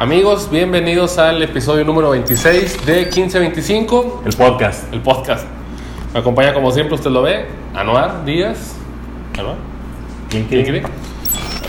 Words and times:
Amigos, 0.00 0.48
bienvenidos 0.50 1.18
al 1.18 1.42
episodio 1.42 1.84
número 1.84 2.10
26 2.10 2.86
de 2.86 2.94
1525, 3.06 4.22
El 4.26 4.32
podcast. 4.36 4.92
el 4.94 5.00
podcast. 5.00 5.44
Me 6.14 6.20
acompaña 6.20 6.54
como 6.54 6.70
siempre, 6.70 6.94
usted 6.94 7.10
lo 7.10 7.22
ve, 7.22 7.46
Anuar 7.74 8.24
Díaz. 8.24 8.76
Anuar. 9.38 9.56
¿Quién 10.30 10.44
¿Quién 10.44 10.64
cree? 10.64 10.82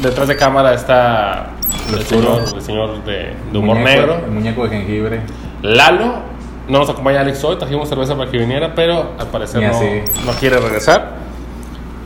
Detrás 0.01 0.27
de 0.27 0.35
cámara 0.35 0.73
está 0.75 1.47
el 1.91 2.03
señor, 2.03 2.43
el 2.55 2.61
señor 2.61 3.03
de, 3.03 3.33
de 3.51 3.57
humor 3.57 3.77
Muñeco- 3.77 3.83
negro, 3.83 4.21
El 4.25 4.31
muñeco 4.31 4.63
de 4.67 4.69
jengibre. 4.77 5.21
Lalo. 5.63 6.28
No 6.69 6.79
nos 6.79 6.89
acompaña 6.89 7.21
Alex 7.21 7.43
hoy, 7.43 7.57
trajimos 7.57 7.89
cerveza 7.89 8.15
para 8.15 8.29
que 8.29 8.37
viniera, 8.37 8.73
pero 8.75 9.11
al 9.17 9.27
parecer 9.27 9.61
no, 9.63 9.79
no 10.25 10.31
quiere 10.39 10.59
regresar. 10.59 11.13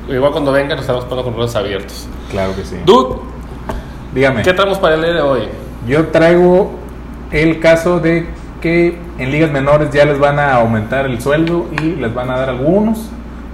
Igual 0.10 0.32
cuando 0.32 0.52
venga 0.52 0.74
nos 0.76 0.82
estamos 0.84 1.06
poniendo 1.06 1.32
con 1.32 1.40
los 1.40 1.56
abiertos. 1.56 2.08
Claro 2.32 2.56
que 2.56 2.64
sí. 2.66 2.78
Dude, 2.86 3.18
Dígame. 4.14 4.42
¿qué 4.44 4.54
traemos 4.54 4.78
para 4.80 4.96
el 4.96 5.02
día 5.02 5.12
de 5.14 5.22
hoy? 5.22 5.42
Yo 5.88 6.08
traigo 6.08 6.72
el 7.32 7.60
caso 7.60 8.00
de 8.00 8.30
que 8.62 8.98
en 9.18 9.32
ligas 9.32 9.52
menores 9.52 9.92
ya 9.92 10.06
les 10.06 10.18
van 10.20 10.40
a 10.40 10.56
aumentar 10.56 11.06
el 11.08 11.22
sueldo 11.22 11.68
y 11.82 11.96
les 11.96 12.14
van 12.14 12.30
a 12.30 12.38
dar 12.38 12.50
algunos, 12.50 13.00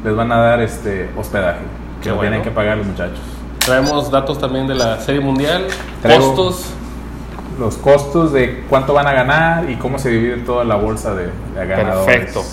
les 0.03 0.15
van 0.15 0.31
a 0.31 0.37
dar 0.37 0.61
este 0.61 1.09
hospedaje. 1.17 1.59
Que 2.01 2.05
Qué 2.05 2.09
bueno. 2.11 2.21
tienen 2.29 2.41
que 2.43 2.51
pagar 2.51 2.77
los 2.77 2.85
muchachos. 2.85 3.19
Traemos 3.65 4.09
datos 4.11 4.39
también 4.39 4.67
de 4.67 4.75
la 4.75 4.99
Serie 4.99 5.21
Mundial, 5.21 5.65
Traigo- 6.03 6.35
costos. 6.35 6.65
Los 7.59 7.77
costos 7.77 8.31
de 8.31 8.63
cuánto 8.69 8.93
van 8.93 9.07
a 9.07 9.13
ganar 9.13 9.69
y 9.69 9.75
cómo 9.75 9.99
se 9.99 10.09
divide 10.09 10.37
toda 10.37 10.63
la 10.63 10.75
bolsa 10.75 11.13
de, 11.13 11.25
de 11.25 11.67
ganadores. 11.67 12.05
Perfecto. 12.05 12.43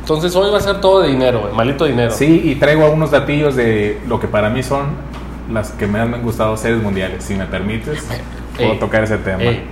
Entonces 0.00 0.36
hoy 0.36 0.50
va 0.50 0.58
a 0.58 0.60
ser 0.60 0.80
todo 0.80 1.00
de 1.00 1.08
dinero, 1.08 1.40
güey, 1.40 1.54
malito 1.54 1.86
dinero. 1.86 2.10
Sí, 2.10 2.42
y 2.44 2.56
traigo 2.56 2.84
algunos 2.84 3.10
datillos 3.10 3.56
de 3.56 4.00
lo 4.06 4.20
que 4.20 4.28
para 4.28 4.50
mí 4.50 4.62
son 4.62 4.82
las 5.50 5.70
que 5.72 5.86
más 5.86 6.06
me 6.08 6.16
han 6.16 6.22
gustado 6.22 6.56
series 6.56 6.82
mundiales. 6.82 7.24
Si 7.24 7.34
me 7.34 7.46
permites, 7.46 8.06
puedo 8.56 8.72
Ey, 8.72 8.78
tocar 8.78 9.02
ese 9.04 9.16
tema. 9.18 9.42
Ey, 9.42 9.64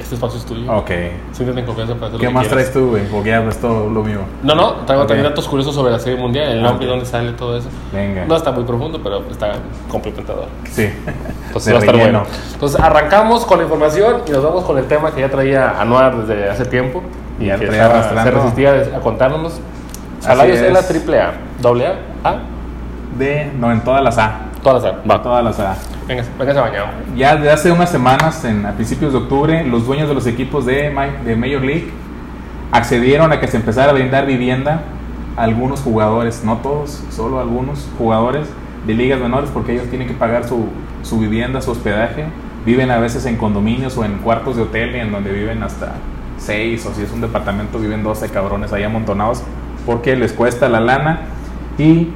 este 0.00 0.14
espacio 0.14 0.38
es 0.38 0.44
tuyo. 0.46 0.72
Ok. 0.72 0.90
Siéntete 1.32 1.60
en 1.60 1.66
confianza 1.66 1.94
para 1.94 2.06
hacer 2.06 2.12
lo 2.14 2.18
¿Qué 2.18 2.26
que 2.26 2.32
más 2.32 2.46
quieras. 2.46 2.70
traes 2.70 2.72
tú, 2.72 2.90
güey? 2.90 3.04
Porque 3.08 3.28
ya 3.30 3.40
es 3.42 3.56
todo 3.60 3.88
lo 3.88 4.02
mío. 4.02 4.20
No, 4.42 4.54
no, 4.54 4.72
traigo 4.86 5.02
Ok. 5.02 5.08
también 5.08 5.28
datos 5.28 5.46
curiosos 5.48 5.74
sobre 5.74 5.92
la 5.92 5.98
Serie 5.98 6.18
Mundial, 6.18 6.50
el 6.52 6.62
nombre 6.62 6.84
y 6.86 6.88
Ok. 6.88 6.94
dónde 6.94 7.06
sale 7.06 7.32
todo 7.32 7.56
eso. 7.56 7.68
Venga. 7.92 8.24
No 8.26 8.36
está 8.36 8.50
muy 8.52 8.64
profundo, 8.64 9.00
pero 9.02 9.22
está 9.30 9.52
complementador. 9.88 10.46
Sí. 10.70 10.88
Entonces 11.46 11.72
va 11.74 11.78
a 11.78 11.80
estar 11.80 11.96
bueno. 11.96 12.22
Entonces 12.54 12.80
arrancamos 12.80 13.44
con 13.46 13.58
la 13.58 13.64
información 13.64 14.22
y 14.26 14.30
nos 14.30 14.42
vamos 14.42 14.64
con 14.64 14.78
el 14.78 14.86
tema 14.86 15.12
que 15.12 15.20
ya 15.20 15.28
traía 15.30 15.80
Anuar 15.80 16.16
desde 16.26 16.48
hace 16.50 16.64
tiempo 16.64 17.02
y 17.38 17.46
Ya 17.46 17.58
que 17.58 17.66
estaba- 17.66 18.24
se 18.24 18.30
resistía 18.30 18.72
a 18.96 19.00
contárnoslos. 19.00 19.60
Salarios 20.20 20.58
en 20.58 20.74
la 20.74 20.82
triple 20.86 21.18
A, 21.20 21.32
doble 21.60 21.86
A, 21.86 21.94
A, 22.24 22.36
De, 23.18 23.50
no, 23.58 23.72
en 23.72 23.80
todas 23.82 24.02
las 24.04 24.18
A. 24.18 24.49
todas 24.62 24.82
las 24.82 24.92
A. 24.92 24.96
Va. 25.08 25.22
Todas 25.22 25.44
las 25.44 25.60
A. 25.60 25.76
Venga, 26.06 26.24
véngase 26.38 26.60
bañado. 26.60 26.86
Ya 27.16 27.36
desde 27.36 27.50
hace 27.50 27.72
unas 27.72 27.90
semanas, 27.90 28.44
en, 28.44 28.66
a 28.66 28.72
principios 28.72 29.12
de 29.12 29.18
octubre, 29.18 29.64
los 29.64 29.86
dueños 29.86 30.08
de 30.08 30.14
los 30.14 30.26
equipos 30.26 30.66
de, 30.66 30.94
de 31.24 31.36
Major 31.36 31.62
League 31.62 31.90
accedieron 32.72 33.32
a 33.32 33.40
que 33.40 33.48
se 33.48 33.56
empezara 33.56 33.90
a 33.90 33.94
brindar 33.94 34.26
vivienda 34.26 34.82
a 35.36 35.42
algunos 35.42 35.80
jugadores, 35.80 36.44
no 36.44 36.58
todos, 36.58 37.02
solo 37.10 37.40
algunos 37.40 37.88
jugadores 37.98 38.48
de 38.86 38.94
ligas 38.94 39.20
menores, 39.20 39.50
porque 39.52 39.72
ellos 39.72 39.88
tienen 39.88 40.08
que 40.08 40.14
pagar 40.14 40.46
su, 40.46 40.66
su 41.02 41.18
vivienda, 41.18 41.60
su 41.60 41.70
hospedaje. 41.70 42.26
Viven 42.64 42.90
a 42.90 42.98
veces 42.98 43.24
en 43.26 43.36
condominios 43.36 43.96
o 43.96 44.04
en 44.04 44.18
cuartos 44.18 44.56
de 44.56 44.62
hotel 44.62 44.94
en 44.94 45.12
donde 45.12 45.32
viven 45.32 45.62
hasta 45.62 45.94
seis 46.40 46.84
o 46.86 46.94
si 46.94 47.02
es 47.02 47.12
un 47.12 47.20
departamento 47.20 47.78
viven 47.78 48.02
12 48.02 48.30
cabrones 48.30 48.72
ahí 48.72 48.82
amontonados 48.82 49.42
porque 49.86 50.16
les 50.16 50.32
cuesta 50.32 50.68
la 50.68 50.80
lana 50.80 51.20
y 51.78 52.08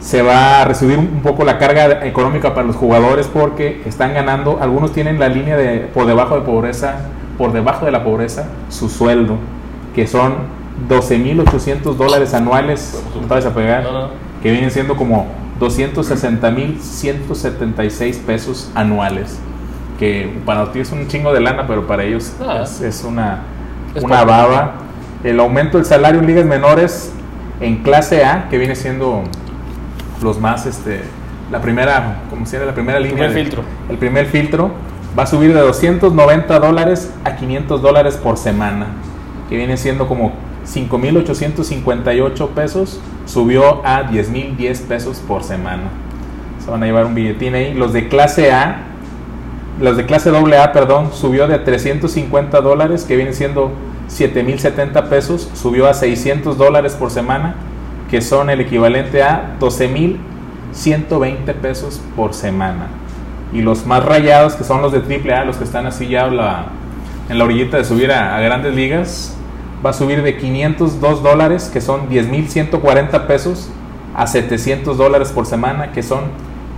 se 0.00 0.22
va 0.22 0.62
a 0.62 0.64
recibir 0.64 0.98
un 0.98 1.20
poco 1.22 1.44
la 1.44 1.58
carga 1.58 2.06
económica 2.06 2.54
para 2.54 2.66
los 2.66 2.76
jugadores 2.76 3.26
porque 3.26 3.82
están 3.86 4.14
ganando, 4.14 4.58
algunos 4.60 4.92
tienen 4.92 5.18
la 5.18 5.28
línea 5.28 5.56
de 5.56 5.80
por 5.92 6.06
debajo 6.06 6.36
de 6.36 6.42
pobreza, 6.42 6.96
por 7.36 7.52
debajo 7.52 7.84
de 7.86 7.92
la 7.92 8.04
pobreza, 8.04 8.46
su 8.68 8.88
sueldo, 8.88 9.36
que 9.94 10.06
son 10.06 10.34
12.800 10.88 11.94
dólares 11.96 12.34
anuales, 12.34 13.02
no 13.14 13.20
te 13.22 13.26
vayas 13.26 13.46
a 13.46 13.54
pegar, 13.54 13.82
No, 13.82 13.92
no. 13.92 14.08
que 14.42 14.50
vienen 14.52 14.70
siendo 14.70 14.96
como 14.96 15.26
260.176 15.60 18.18
pesos 18.24 18.70
anuales, 18.74 19.38
que 19.98 20.38
para 20.46 20.70
ti 20.72 20.80
es 20.80 20.92
un 20.92 21.06
chingo 21.08 21.32
de 21.32 21.40
lana, 21.40 21.66
pero 21.66 21.86
para 21.86 22.04
ellos 22.04 22.32
Ah. 22.46 22.60
es, 22.62 22.80
es 22.80 23.04
una, 23.04 23.40
Es 23.94 24.02
una 24.04 24.24
baba. 24.24 24.74
El 25.24 25.40
aumento 25.40 25.78
del 25.78 25.86
salario 25.86 26.20
en 26.20 26.26
ligas 26.26 26.44
menores 26.44 27.12
en 27.60 27.82
clase 27.82 28.24
A, 28.24 28.48
que 28.48 28.58
viene 28.58 28.76
siendo 28.76 29.24
los 30.22 30.38
más, 30.40 30.66
este, 30.66 31.00
la 31.50 31.60
primera, 31.60 32.22
como 32.30 32.44
si 32.46 32.56
era 32.56 32.64
la 32.66 32.74
primera 32.74 32.98
línea. 33.00 33.14
primer 33.28 33.34
de- 33.34 33.40
filtro. 33.42 33.62
El 33.88 33.96
primer 33.98 34.26
filtro 34.26 34.70
va 35.18 35.22
a 35.22 35.26
subir 35.26 35.54
de 35.54 35.60
290 35.60 36.58
dólares 36.58 37.12
a 37.24 37.36
500 37.36 37.80
dólares 37.82 38.16
por 38.16 38.36
semana, 38.36 38.86
que 39.48 39.56
viene 39.56 39.76
siendo 39.76 40.06
como 40.06 40.32
5.858 40.66 42.48
pesos, 42.50 43.00
subió 43.26 43.84
a 43.86 44.02
10.010 44.10 44.80
pesos 44.82 45.18
por 45.26 45.42
semana. 45.42 45.84
Se 46.64 46.70
van 46.70 46.82
a 46.82 46.86
llevar 46.86 47.06
un 47.06 47.14
billetín 47.14 47.54
ahí. 47.54 47.74
Los 47.74 47.92
de 47.92 48.08
clase 48.08 48.52
A, 48.52 48.82
los 49.80 49.96
de 49.96 50.04
clase 50.06 50.30
AA, 50.30 50.72
perdón, 50.72 51.10
subió 51.12 51.46
de 51.48 51.58
350 51.58 52.60
dólares, 52.60 53.04
que 53.04 53.16
viene 53.16 53.32
siendo 53.32 53.72
7.070 54.08 55.08
pesos, 55.08 55.50
subió 55.54 55.86
a 55.88 55.94
600 55.94 56.56
dólares 56.58 56.94
por 56.94 57.10
semana, 57.10 57.54
que 58.10 58.20
son 58.20 58.50
el 58.50 58.60
equivalente 58.60 59.22
a 59.22 59.56
12.120 59.60 61.54
pesos 61.54 62.00
por 62.16 62.34
semana. 62.34 62.88
Y 63.52 63.62
los 63.62 63.86
más 63.86 64.04
rayados, 64.04 64.54
que 64.54 64.64
son 64.64 64.82
los 64.82 64.92
de 64.92 64.98
AAA, 64.98 65.44
los 65.44 65.56
que 65.56 65.64
están 65.64 65.86
así 65.86 66.08
ya 66.08 66.26
en 66.26 66.36
la 66.36 67.44
orillita 67.44 67.76
de 67.78 67.84
subir 67.84 68.12
a, 68.12 68.36
a 68.36 68.40
grandes 68.40 68.74
ligas, 68.74 69.36
va 69.84 69.90
a 69.90 69.92
subir 69.92 70.22
de 70.22 70.36
502 70.36 71.22
dólares, 71.22 71.70
que 71.72 71.80
son 71.80 72.08
10.140 72.08 73.26
pesos, 73.26 73.70
a 74.14 74.26
700 74.26 74.96
dólares 74.98 75.30
por 75.30 75.46
semana, 75.46 75.92
que 75.92 76.02
son 76.02 76.24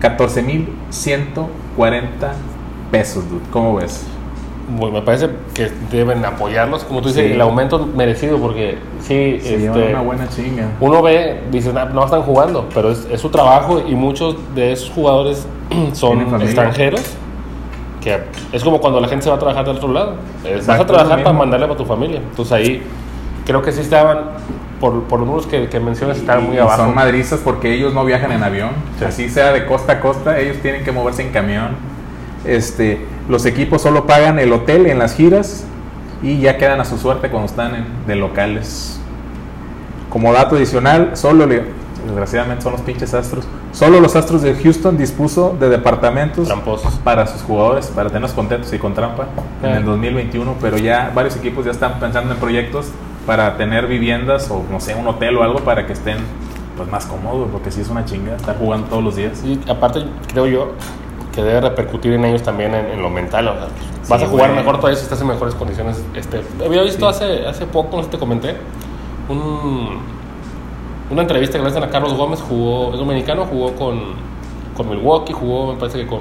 14.140 0.01 1.49
pesos, 2.91 3.29
dude. 3.31 3.43
¿Cómo 3.51 3.77
ves? 3.77 4.05
Bueno, 4.77 4.95
me 5.01 5.03
parece 5.03 5.29
que 5.55 5.71
deben 5.91 6.25
apoyarlos, 6.25 6.85
como 6.85 7.01
tú 7.03 7.09
dices, 7.09 7.27
Sí. 7.27 7.33
el 7.33 7.41
aumento 7.41 7.87
merecido, 7.95 8.39
porque 8.39 8.79
sí, 9.01 9.39
Se 9.41 9.57
este, 9.67 9.69
una 9.91 10.01
buena 10.01 10.29
chinga. 10.29 10.69
uno 10.81 11.03
ve, 11.03 11.41
dice, 11.51 11.73
"Nah, 11.73 11.87
no 11.87 12.05
están 12.05 12.23
jugando, 12.23 12.69
pero 12.73 12.91
es, 12.93 13.07
es 13.11 13.21
su 13.21 13.31
trabajo 13.31 13.83
y 13.87 13.95
muchos 13.95 14.37
de 14.55 14.73
esos 14.73 14.91
jugadores 14.91 15.47
son 15.93 16.41
extranjeros, 16.43 17.03
que 18.01 18.19
es 18.53 18.63
como 18.65 18.81
cuando 18.81 19.01
la 19.01 19.09
gente 19.09 19.25
se 19.25 19.31
va 19.31 19.37
a 19.37 19.39
trabajar 19.39 19.65
del 19.67 19.77
otro 19.77 19.93
lado. 19.93 20.15
Es, 20.45 20.67
vas 20.67 20.69
a 20.71 20.73
Exacto, 20.73 20.93
trabajar 20.95 21.23
para 21.23 21.37
mandarle 21.37 21.67
para 21.67 21.77
tu 21.79 21.85
familia. 21.85 22.19
Entonces 22.19 22.53
ahí 22.53 22.83
creo 23.45 23.61
que 23.63 23.73
sí 23.73 23.81
estaban, 23.81 24.19
por, 24.81 25.03
por 25.05 25.19
los 25.21 25.27
números 25.29 25.47
que, 25.49 25.69
que 25.69 25.81
mencionas, 25.81 26.17
estaban 26.19 26.47
muy 26.47 26.59
abajo. 26.59 26.85
Son 26.85 26.95
madrizas 26.95 27.41
porque 27.43 27.75
ellos 27.75 27.93
no 27.93 28.05
viajan 28.05 28.33
en 28.33 28.43
avión. 28.43 28.71
Sí. 28.99 29.05
Así 29.05 29.29
sea 29.29 29.53
de 29.53 29.67
costa 29.67 29.95
a 29.95 30.01
costa, 30.01 30.39
ellos 30.39 30.59
tienen 30.63 30.85
que 30.85 30.93
moverse 30.93 31.23
en 31.23 31.31
camión. 31.33 31.90
Este, 32.45 33.05
los 33.28 33.45
equipos 33.47 33.83
solo 33.83 34.06
pagan 34.06 34.39
el 34.39 34.53
hotel 34.53 34.87
en 34.87 34.99
las 34.99 35.15
giras 35.15 35.65
y 36.23 36.39
ya 36.41 36.56
quedan 36.56 36.81
a 36.81 36.84
su 36.84 36.99
suerte 36.99 37.28
cuando 37.31 37.47
están 37.47 37.75
en- 37.75 38.06
de 38.06 38.17
locales. 38.17 38.99
Como 40.09 40.33
dato 40.33 40.56
adicional, 40.56 41.12
solo 41.15 41.47
le- 41.47 41.65
desgraciadamente 42.06 42.62
son 42.62 42.73
los 42.73 42.81
pinches 42.81 43.12
astros. 43.15 43.47
Solo 43.73 44.01
los 44.01 44.17
astros 44.17 44.43
de 44.43 44.55
Houston 44.55 44.97
dispuso 44.97 45.56
de 45.61 45.69
departamentos 45.69 46.47
Tramposos. 46.47 46.95
para 47.05 47.27
sus 47.27 47.43
jugadores, 47.43 47.87
para 47.89 48.09
tenerlos 48.09 48.33
contentos 48.33 48.72
y 48.72 48.78
con 48.78 48.95
trampa 48.95 49.27
en 49.62 49.71
Eh. 49.71 49.77
el 49.77 49.84
2021, 49.84 50.55
pero 50.61 50.78
ya 50.78 51.12
varios 51.15 51.37
equipos 51.37 51.65
ya 51.67 51.71
están 51.71 52.01
pensando 52.01 52.33
en 52.33 52.39
proyectos 52.41 52.87
para 53.27 53.57
tener 53.59 53.87
viviendas 53.87 54.51
o 54.51 54.65
no 54.71 54.81
sé, 54.81 54.95
un 54.95 55.07
hotel 55.07 55.37
o 55.37 55.43
algo 55.45 55.61
para 55.61 55.87
que 55.87 55.93
estén 55.93 56.17
pues 56.77 56.91
más 56.91 57.05
cómodos, 57.05 57.49
porque 57.53 57.71
si 57.71 57.83
es 57.83 57.91
una 57.91 58.04
chinga 58.07 58.34
estar 58.34 58.57
jugando 58.59 58.87
todos 58.87 59.04
los 59.04 59.15
días. 59.16 59.45
Y 59.45 59.60
aparte, 59.69 60.03
creo 60.33 60.47
yo 60.47 60.72
que 61.34 61.42
debe 61.42 61.60
repercutir 61.60 62.12
en 62.15 62.24
ellos 62.24 62.42
también 62.42 62.74
en, 62.74 62.86
en 62.86 63.03
lo 63.03 63.10
mental. 63.10 63.48
o 63.48 63.53
sea, 63.54 63.66
vas 64.09 64.21
Sí, 64.21 64.27
a 64.27 64.28
jugar 64.28 64.53
mejor 64.53 64.77
todavía 64.78 64.97
si 64.97 65.04
estás 65.04 65.21
en 65.21 65.28
mejores 65.28 65.54
condiciones. 65.54 66.03
Este, 66.15 66.42
había 66.65 66.82
visto 66.82 67.10
Sí. 67.12 67.24
hace, 67.24 67.47
hace 67.47 67.66
poco, 67.66 67.97
no 67.97 68.03
sé 68.03 68.06
si 68.06 68.10
te 68.12 68.18
comenté, 68.18 68.56
un, 69.28 69.98
una 71.10 71.22
entrevista 71.22 71.56
que 71.59 71.62
le 71.65 71.71
hacen 71.71 71.82
a 71.84 71.91
Carlos 71.91 72.15
Gómez. 72.15 72.41
Jugó, 72.41 72.92
es 72.92 72.98
dominicano, 72.98 73.44
jugó 73.47 73.72
con, 73.74 74.00
con 74.77 74.88
Milwaukee, 74.88 75.32
jugó, 75.32 75.72
me 75.74 75.78
parece 75.78 75.98
que 76.00 76.06
con 76.06 76.21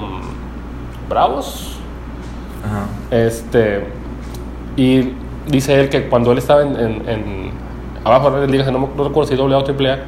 Bravos. 1.09 1.77
Ajá. 2.63 2.85
Este, 3.15 3.88
y 4.75 5.13
dice 5.47 5.79
él 5.79 5.89
que 5.89 6.07
cuando 6.07 6.31
él 6.31 6.38
estaba 6.38 6.61
en, 6.61 6.75
en- 6.75 7.09
en- 7.09 7.51
abajo 8.03 8.29
de 8.31 8.41
las 8.41 8.50
ligas, 8.50 8.71
no, 8.71 8.79
no 8.95 9.03
recuerdo 9.03 9.25
si 9.29 9.35
doble 9.35 9.56
A 9.56 9.57
o 9.59 9.63
triple 9.63 9.91
A, 9.91 10.00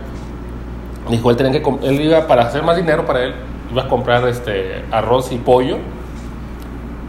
dijo 1.10 1.30
él 1.32 1.36
tenía 1.38 1.62
que 1.62 1.70
él 1.88 2.02
iba 2.02 2.28
para 2.28 2.44
hacer 2.44 2.62
más 2.64 2.76
dinero 2.78 3.06
para 3.06 3.24
él, 3.24 3.34
iba 3.72 3.84
a 3.84 3.88
comprar 3.88 4.28
este 4.28 4.84
arroz 4.92 5.32
y 5.32 5.38
pollo 5.38 5.78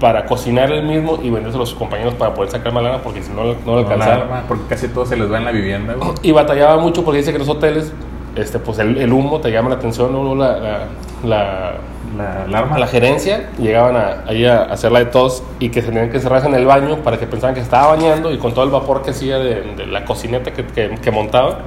para 0.00 0.26
cocinar 0.26 0.72
él 0.72 0.84
mismo 0.84 1.18
y 1.22 1.30
venderse 1.30 1.56
a 1.56 1.60
los 1.60 1.74
compañeros 1.74 2.14
para 2.14 2.34
poder 2.34 2.50
sacar 2.50 2.72
más 2.72 2.82
lana 2.82 2.98
porque 2.98 3.22
si 3.22 3.30
no, 3.30 3.44
no 3.44 3.52
le 3.52 3.56
No 3.64 3.74
la 3.76 3.80
alcanzaba. 3.82 4.42
porque 4.48 4.64
casi 4.68 4.88
todo 4.88 5.06
se 5.06 5.16
les 5.16 5.30
va 5.30 5.38
en 5.38 5.44
la 5.44 5.52
vivienda, 5.52 5.94
güey. 5.94 6.10
Y 6.22 6.32
batallaba 6.32 6.78
mucho 6.78 7.04
porque 7.04 7.18
dice 7.18 7.32
que 7.32 7.38
los 7.38 7.48
hoteles 7.48 7.92
este, 8.34 8.58
pues 8.58 8.78
el, 8.78 8.96
el 8.96 9.12
humo 9.12 9.40
te 9.40 9.50
llama 9.52 9.68
la 9.68 9.74
atención, 9.76 10.10
luego 10.10 10.34
la, 10.34 10.56
la, 10.58 10.78
la, 11.24 11.72
La 12.16 12.42
alarma. 12.44 12.78
la 12.78 12.86
gerencia, 12.86 13.50
llegaban 13.58 13.94
a, 13.94 14.24
ahí 14.26 14.44
a 14.46 14.62
hacerla 14.62 15.00
de 15.00 15.04
tos 15.06 15.42
y 15.60 15.68
que 15.68 15.82
se 15.82 15.88
tenían 15.88 16.10
que 16.10 16.16
encerrarse 16.16 16.48
en 16.48 16.54
el 16.54 16.64
baño 16.66 16.96
para 17.04 17.18
que 17.18 17.26
pensaban 17.26 17.54
que 17.54 17.60
se 17.60 17.64
estaba 17.66 17.88
bañando 17.94 18.32
y 18.32 18.38
con 18.38 18.54
todo 18.54 18.64
el 18.64 18.70
vapor 18.70 19.02
que 19.02 19.10
hacía 19.10 19.38
de, 19.38 19.74
de 19.76 19.86
la 19.86 20.04
cocineta 20.06 20.50
que, 20.52 20.64
que, 20.64 20.94
que 21.00 21.10
montaba, 21.10 21.58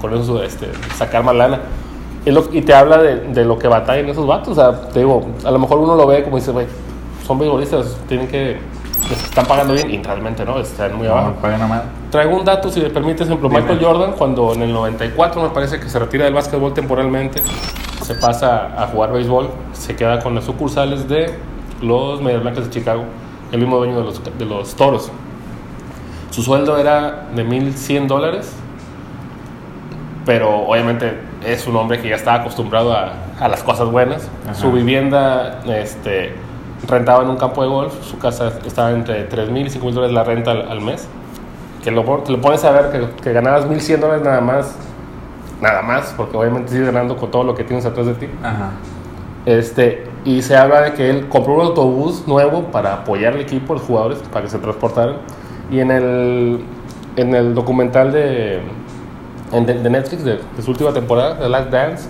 con 0.00 0.14
eso 0.18 0.42
este, 0.42 0.66
sacar 0.96 1.22
más 1.22 1.34
lana. 1.36 1.60
Y, 2.24 2.30
lo- 2.30 2.48
y 2.52 2.62
te 2.62 2.72
habla 2.74 2.98
de, 2.98 3.16
de 3.28 3.44
lo 3.44 3.58
que 3.58 3.68
batallan 3.68 4.08
esos 4.08 4.26
vatos. 4.26 4.56
O 4.56 4.60
sea, 4.60 4.80
te 4.90 5.00
digo, 5.00 5.26
a 5.44 5.50
lo 5.50 5.58
mejor 5.58 5.78
uno 5.78 5.96
lo 5.96 6.06
ve 6.06 6.22
como 6.22 6.36
dice, 6.36 6.52
güey, 6.52 6.66
son 7.26 7.38
beisbolistas, 7.38 7.96
tienen 8.08 8.28
que. 8.28 8.58
les 9.10 9.24
están 9.24 9.46
pagando 9.46 9.74
bien 9.74 9.90
y 9.90 10.02
realmente 10.02 10.44
no, 10.44 10.58
están 10.58 10.94
muy 10.96 11.06
abajo. 11.08 11.28
No, 11.30 11.34
pagan 11.36 11.60
nada 11.60 11.68
más. 11.74 11.82
Traigo 12.10 12.36
un 12.36 12.44
dato, 12.44 12.70
si 12.70 12.80
me 12.80 12.90
permites, 12.90 13.26
ejemplo, 13.26 13.48
Dime. 13.48 13.60
Michael 13.62 13.78
Jordan, 13.84 14.12
cuando 14.18 14.52
en 14.54 14.62
el 14.62 14.72
94 14.72 15.42
me 15.42 15.48
parece 15.50 15.80
que 15.80 15.88
se 15.88 15.98
retira 15.98 16.24
del 16.26 16.34
básquetbol 16.34 16.72
temporalmente, 16.74 17.42
se 18.02 18.14
pasa 18.14 18.70
a 18.76 18.86
jugar 18.88 19.12
béisbol, 19.12 19.48
se 19.72 19.96
queda 19.96 20.20
con 20.20 20.34
las 20.34 20.44
sucursales 20.44 21.08
de 21.08 21.34
los 21.80 22.20
Medias 22.20 22.42
Blancas 22.42 22.64
de 22.66 22.70
Chicago, 22.70 23.04
el 23.50 23.58
mismo 23.58 23.78
dueño 23.78 23.96
de 23.98 24.04
los, 24.04 24.20
de 24.38 24.44
los 24.44 24.74
toros. 24.76 25.10
Su 26.30 26.42
sueldo 26.42 26.78
era 26.78 27.26
de 27.34 27.44
1.100 27.44 28.06
dólares, 28.06 28.52
pero 30.24 30.50
obviamente 30.66 31.14
es 31.46 31.66
un 31.66 31.76
hombre 31.76 32.00
que 32.00 32.08
ya 32.08 32.16
estaba 32.16 32.38
acostumbrado 32.38 32.92
a, 32.92 33.12
a 33.40 33.48
las 33.48 33.62
cosas 33.62 33.90
buenas. 33.90 34.28
Ajá. 34.44 34.54
Su 34.54 34.72
vivienda 34.72 35.60
este, 35.66 36.34
rentaba 36.88 37.22
en 37.22 37.30
un 37.30 37.36
campo 37.36 37.62
de 37.62 37.68
golf, 37.68 37.94
su 38.04 38.18
casa 38.18 38.52
estaba 38.66 38.90
entre 38.90 39.28
3.000 39.28 39.66
y 39.66 39.78
5.000 39.78 39.92
dólares 39.92 40.14
la 40.14 40.24
renta 40.24 40.50
al, 40.52 40.68
al 40.68 40.80
mes. 40.80 41.08
Que 41.84 41.90
lo, 41.90 42.04
te 42.18 42.32
lo 42.32 42.40
pones 42.40 42.64
a 42.64 42.70
ver 42.70 42.90
que, 42.92 43.22
que 43.22 43.32
ganabas 43.32 43.66
1.100 43.66 43.98
dólares 43.98 44.24
nada 44.24 44.40
más, 44.40 44.76
nada 45.60 45.82
más, 45.82 46.14
porque 46.16 46.36
obviamente 46.36 46.70
sigues 46.70 46.86
ganando 46.86 47.16
con 47.16 47.30
todo 47.30 47.44
lo 47.44 47.54
que 47.54 47.64
tienes 47.64 47.84
atrás 47.84 48.06
de 48.06 48.14
ti. 48.14 48.28
Ajá. 48.42 48.70
Este, 49.44 50.04
y 50.24 50.42
se 50.42 50.56
habla 50.56 50.82
de 50.82 50.92
que 50.94 51.10
él 51.10 51.28
compró 51.28 51.54
un 51.54 51.62
autobús 51.62 52.28
nuevo 52.28 52.64
para 52.64 52.94
apoyar 52.94 53.32
al 53.34 53.40
equipo, 53.40 53.74
los 53.74 53.82
jugadores, 53.82 54.18
para 54.32 54.44
que 54.44 54.50
se 54.50 54.58
transportaran. 54.58 55.16
Y 55.70 55.80
en 55.80 55.90
el, 55.90 56.64
en 57.16 57.34
el 57.34 57.54
documental 57.54 58.12
de, 58.12 58.60
en- 59.52 59.66
de, 59.66 59.74
de 59.74 59.90
Netflix 59.90 60.24
de, 60.24 60.40
de 60.56 60.62
su 60.62 60.70
última 60.70 60.92
temporada, 60.92 61.38
The 61.38 61.48
Last 61.48 61.70
Dance, 61.70 62.08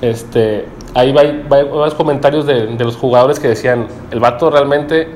este, 0.00 0.68
ahí 0.94 1.12
va, 1.12 1.22
va- 1.50 1.56
hay 1.58 1.64
varios 1.68 1.94
comentarios 1.94 2.46
de, 2.46 2.66
de 2.76 2.84
los 2.84 2.96
jugadores 2.96 3.38
que 3.40 3.48
decían, 3.48 3.86
el 4.10 4.20
vato 4.20 4.50
realmente 4.50 5.08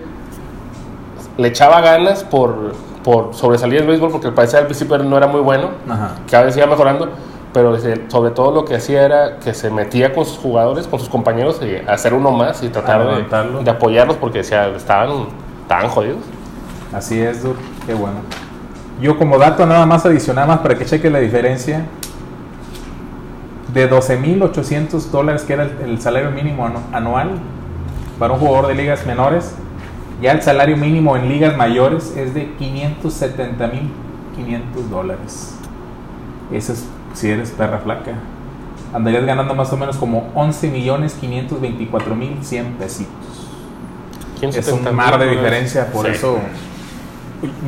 le 1.39 1.49
echaba 1.49 1.81
ganas 1.81 2.25
por, 2.25 2.73
por 3.05 3.35
sobresalir 3.35 3.81
el 3.83 3.87
béisbol, 3.87 4.11
porque 4.11 4.29
al 4.29 4.35
parecer 4.35 4.61
al 4.61 4.67
principio 4.67 4.97
no 4.99 5.17
era 5.17 5.27
muy 5.27 5.41
bueno, 5.41 5.71
Ajá. 5.89 6.15
cada 6.31 6.45
vez 6.45 6.57
iba 6.57 6.67
mejorando, 6.67 7.09
pero 7.53 7.77
sobre 8.09 8.31
todo 8.31 8.53
lo 8.53 8.65
que 8.65 8.77
hacía 8.77 9.03
era 9.05 9.39
que 9.39 9.55
se 9.55 9.71
metía 9.71 10.13
con 10.15 10.25
sus 10.25 10.39
jugadores, 10.39 10.87
con 10.87 10.99
sus 11.01 11.09
compañeros, 11.09 11.61
y 11.63 11.77
hacer 11.89 12.15
uno 12.15 12.31
más 12.31 12.63
y 12.63 12.69
tratar 12.69 13.25
de, 13.65 13.71
apoyarlos 13.71 14.17
porque 14.17 14.39
decía, 14.39 14.69
estaban, 14.69 15.27
estaban 15.63 15.89
jodidos. 15.89 16.19
Así 16.93 17.21
es, 17.21 17.43
dude. 17.43 17.57
Qué 17.87 17.95
bueno. 17.95 18.17
Yo 19.01 19.19
como 19.19 19.39
dato 19.39 19.67
nada 19.67 19.85
más 19.87 20.05
adicional 20.07 20.49
más 20.49 20.59
para 20.61 20.77
que 20.77 20.85
cheque 20.85 21.11
la 21.11 21.19
diferencia. 21.19 21.85
De 23.75 23.91
12.800 23.91 25.11
dólares 25.11 25.43
que 25.43 25.53
era 25.53 25.65
el, 25.65 25.73
el 25.85 26.01
salario 26.01 26.31
mínimo 26.31 26.67
anu- 26.67 26.81
anual 26.93 27.33
para 28.19 28.33
un 28.33 28.41
jugador 28.41 28.69
de 28.69 28.75
ligas 28.75 29.05
menores, 29.05 29.55
ya 30.23 30.33
el 30.33 30.41
salario 30.41 30.79
mínimo 30.79 31.15
en 31.17 31.29
ligas 31.29 31.55
mayores 31.59 32.15
es 32.17 32.33
de 32.33 32.49
570.500 32.59 33.91
dólares. 34.91 35.55
Eso 36.51 36.73
es 36.73 36.87
si 37.13 37.29
eres 37.31 37.51
perra 37.51 37.79
flaca. 37.81 38.13
Andarías 38.95 39.27
ganando 39.27 39.55
más 39.55 39.71
o 39.75 39.77
menos 39.77 39.99
como 39.99 40.33
11.524.100 40.35 42.65
pesitos. 42.79 43.13
¿Quién 44.39 44.51
Es 44.51 44.57
70 44.65 44.91
un 44.91 44.97
mar 44.97 45.19
de 45.19 45.27
mil 45.27 45.37
dólares? 45.37 45.65
diferencia, 45.65 45.93
por 45.93 46.07
Sí. 46.07 46.13
eso 46.13 46.39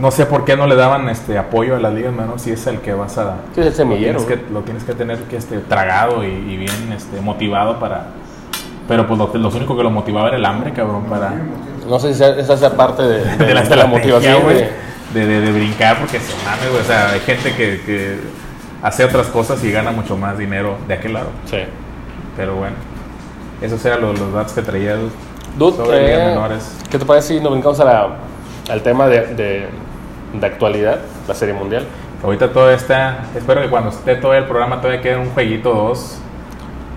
no 0.01 0.11
sé 0.11 0.25
por 0.27 0.45
qué 0.45 0.57
no 0.57 0.67
le 0.67 0.77
daban 0.77 1.09
este 1.09 1.37
apoyo 1.39 1.77
a 1.77 1.79
las 1.79 1.93
ligas 1.93 2.13
menores 2.13 2.43
si 2.43 2.51
es 2.53 2.67
el 2.67 2.81
que 2.81 2.95
vas 2.95 3.19
a 3.19 3.37
Sí, 3.55 3.61
es 3.61 3.79
el 3.79 3.89
lo 3.89 3.97
tienes 3.97 4.23
que, 4.25 4.41
lo 4.53 4.61
tienes 4.63 4.85
que 4.85 4.95
tener 4.95 5.19
que 5.25 5.37
este 5.37 5.59
tragado 5.59 6.25
y, 6.25 6.29
y 6.29 6.57
bien 6.57 6.93
este 6.97 7.21
motivado 7.21 7.79
para 7.79 8.07
pero 8.89 9.07
pues 9.07 9.19
lo, 9.19 9.27
lo 9.35 9.49
único 9.51 9.77
que 9.77 9.83
lo 9.83 9.91
motivaba 9.91 10.29
era 10.29 10.37
el 10.39 10.45
hambre 10.47 10.73
cabrón 10.73 11.05
para 11.05 11.33
No 11.87 11.99
sé 11.99 12.15
si 12.15 12.23
esa 12.25 12.57
sea 12.57 12.71
parte 12.71 13.03
de, 13.03 13.25
de- 13.37 13.45
de 13.47 13.55
la, 13.55 13.63
de 13.63 13.77
la 13.77 13.87
motivación. 13.87 14.43
güey, 14.43 14.57
de- 14.57 14.71
de, 15.15 15.27
de, 15.27 15.41
de 15.41 15.53
brincar 15.53 15.99
porque 15.99 16.19
se 16.21 16.33
mame 16.45 16.69
güey 16.71 16.81
o 16.83 16.85
sea 16.85 17.11
hay 17.11 17.21
gente 17.21 17.55
que, 17.55 17.81
que 17.85 18.19
hace 18.83 19.05
otras 19.05 19.27
cosas 19.29 19.63
y 19.65 19.71
gana 19.73 19.91
mucho 19.91 20.17
más 20.17 20.39
dinero 20.39 20.77
de 20.87 20.95
aquel 20.95 21.13
lado 21.15 21.29
sí. 21.47 21.59
pero 22.37 22.57
bueno 22.57 22.77
esos 23.61 23.85
eran 23.85 24.01
los, 24.01 24.19
los 24.19 24.33
datos 24.33 24.53
que 24.53 24.63
traía 24.63 24.97
Dude, 25.59 25.77
sobre 25.77 26.03
ligas 26.07 26.21
eh, 26.21 26.27
menores 26.27 26.77
¿Qué 26.91 26.99
te 26.99 27.05
parece 27.05 27.35
si 27.37 27.41
nos 27.41 27.53
brincamos 27.53 27.79
a 27.81 27.85
la- 27.85 28.09
al 28.69 28.83
tema 28.83 29.07
de, 29.09 29.35
de, 29.35 29.69
de 30.35 30.47
actualidad, 30.47 30.99
la 31.27 31.35
Serie 31.35 31.55
Mundial? 31.55 31.87
Ahorita 32.23 32.53
todo 32.53 32.71
está. 32.71 33.27
Espero 33.37 33.63
que 33.63 33.69
cuando 33.69 33.91
esté 33.91 34.17
todo 34.17 34.35
el 34.35 34.45
programa 34.45 34.81
todavía 34.81 35.01
quede 35.01 35.17
un 35.17 35.31
jueguito 35.31 35.73
2. 35.73 36.19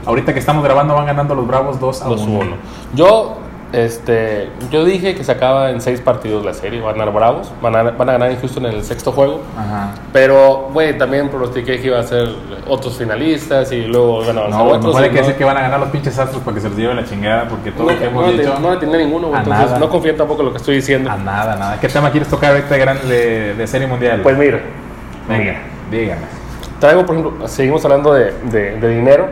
Ahorita 0.05 0.33
que 0.33 0.39
estamos 0.39 0.63
grabando 0.63 0.95
van 0.95 1.05
ganando 1.05 1.35
los 1.35 1.45
Bravos 1.45 1.79
2 1.79 2.01
a 2.01 2.05
2 2.07 2.21
1. 2.21 2.39
1. 2.39 2.55
Yo, 2.95 3.37
este, 3.73 4.49
yo 4.69 4.83
dije 4.83 5.15
que 5.15 5.23
se 5.23 5.31
acaba 5.31 5.69
en 5.69 5.79
6 5.81 6.01
partidos 6.01 6.43
la 6.43 6.53
serie. 6.53 6.81
Van 6.81 6.95
a 6.95 6.97
ganar 6.97 7.13
Bravos, 7.13 7.51
van 7.61 7.75
a, 7.75 7.83
van 7.83 8.09
a 8.09 8.11
ganar 8.13 8.31
en 8.31 8.39
Houston 8.39 8.65
en 8.65 8.73
el 8.73 8.83
sexto 8.83 9.11
juego. 9.11 9.41
Ajá. 9.57 9.91
Pero, 10.11 10.69
güey, 10.73 10.97
también 10.97 11.29
pronostiqué 11.29 11.79
que 11.79 11.87
iba 11.87 11.99
a 11.99 12.03
ser 12.03 12.29
otros 12.67 12.97
finalistas 12.97 13.71
y 13.71 13.83
luego 13.85 14.25
van 14.25 14.37
a 14.37 14.41
avanzar 14.41 14.59
No, 14.59 14.65
güey, 14.65 14.77
otros. 14.77 14.85
mejor 14.93 15.03
hay 15.03 15.09
que 15.09 15.15
no- 15.15 15.21
decir 15.21 15.35
que 15.37 15.43
van 15.45 15.57
a 15.57 15.61
ganar 15.61 15.79
los 15.79 15.89
pinches 15.89 16.19
astros 16.19 16.43
para 16.43 16.55
que 16.55 16.61
se 16.61 16.69
les 16.69 16.77
lleve 16.77 16.93
la 16.95 17.05
chingada, 17.05 17.47
porque 17.47 17.71
todo 17.71 17.85
no, 17.87 17.93
lo 17.93 17.99
que 17.99 18.05
hemos 18.05 18.25
no, 18.25 18.31
le- 18.31 18.37
dicho. 18.43 18.59
no 18.59 18.71
a 18.71 18.75
ninguno, 18.97 19.27
güey, 19.29 19.39
entonces 19.39 19.65
nada. 19.67 19.79
no 19.79 19.89
confío 19.89 20.15
tampoco 20.15 20.41
en 20.41 20.45
lo 20.47 20.51
que 20.51 20.57
estoy 20.57 20.75
diciendo. 20.75 21.09
A 21.09 21.17
nada, 21.17 21.55
nada. 21.55 21.79
¿Qué 21.79 21.87
tema 21.87 22.11
quieres 22.11 22.29
tocar 22.29 22.51
ahorita 22.51 22.75
gran 22.77 23.07
de, 23.07 23.55
de 23.55 23.67
Serie 23.67 23.87
Mundial? 23.87 24.19
Pues 24.21 24.37
mira, 24.37 24.59
venga, 25.29 25.55
dígame. 25.89 26.21
Traigo, 26.79 27.05
por 27.05 27.15
ejemplo, 27.15 27.47
seguimos 27.47 27.83
hablando 27.85 28.13
de, 28.13 28.31
de- 28.51 28.79
de 28.79 28.87
dinero. 28.95 29.27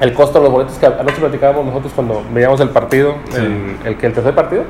El 0.00 0.12
costo 0.12 0.38
de 0.38 0.44
los 0.44 0.52
boletos 0.52 0.76
que 0.76 0.86
anoche 0.86 1.20
platicábamos 1.20 1.66
nosotros 1.66 1.92
cuando 1.94 2.22
veíamos 2.32 2.60
el 2.60 2.70
partido, 2.70 3.14
Sí. 3.30 3.36
el, 3.36 3.76
el 3.84 3.96
que 3.96 4.06
el 4.06 4.12
tercer 4.12 4.34
partido. 4.34 4.64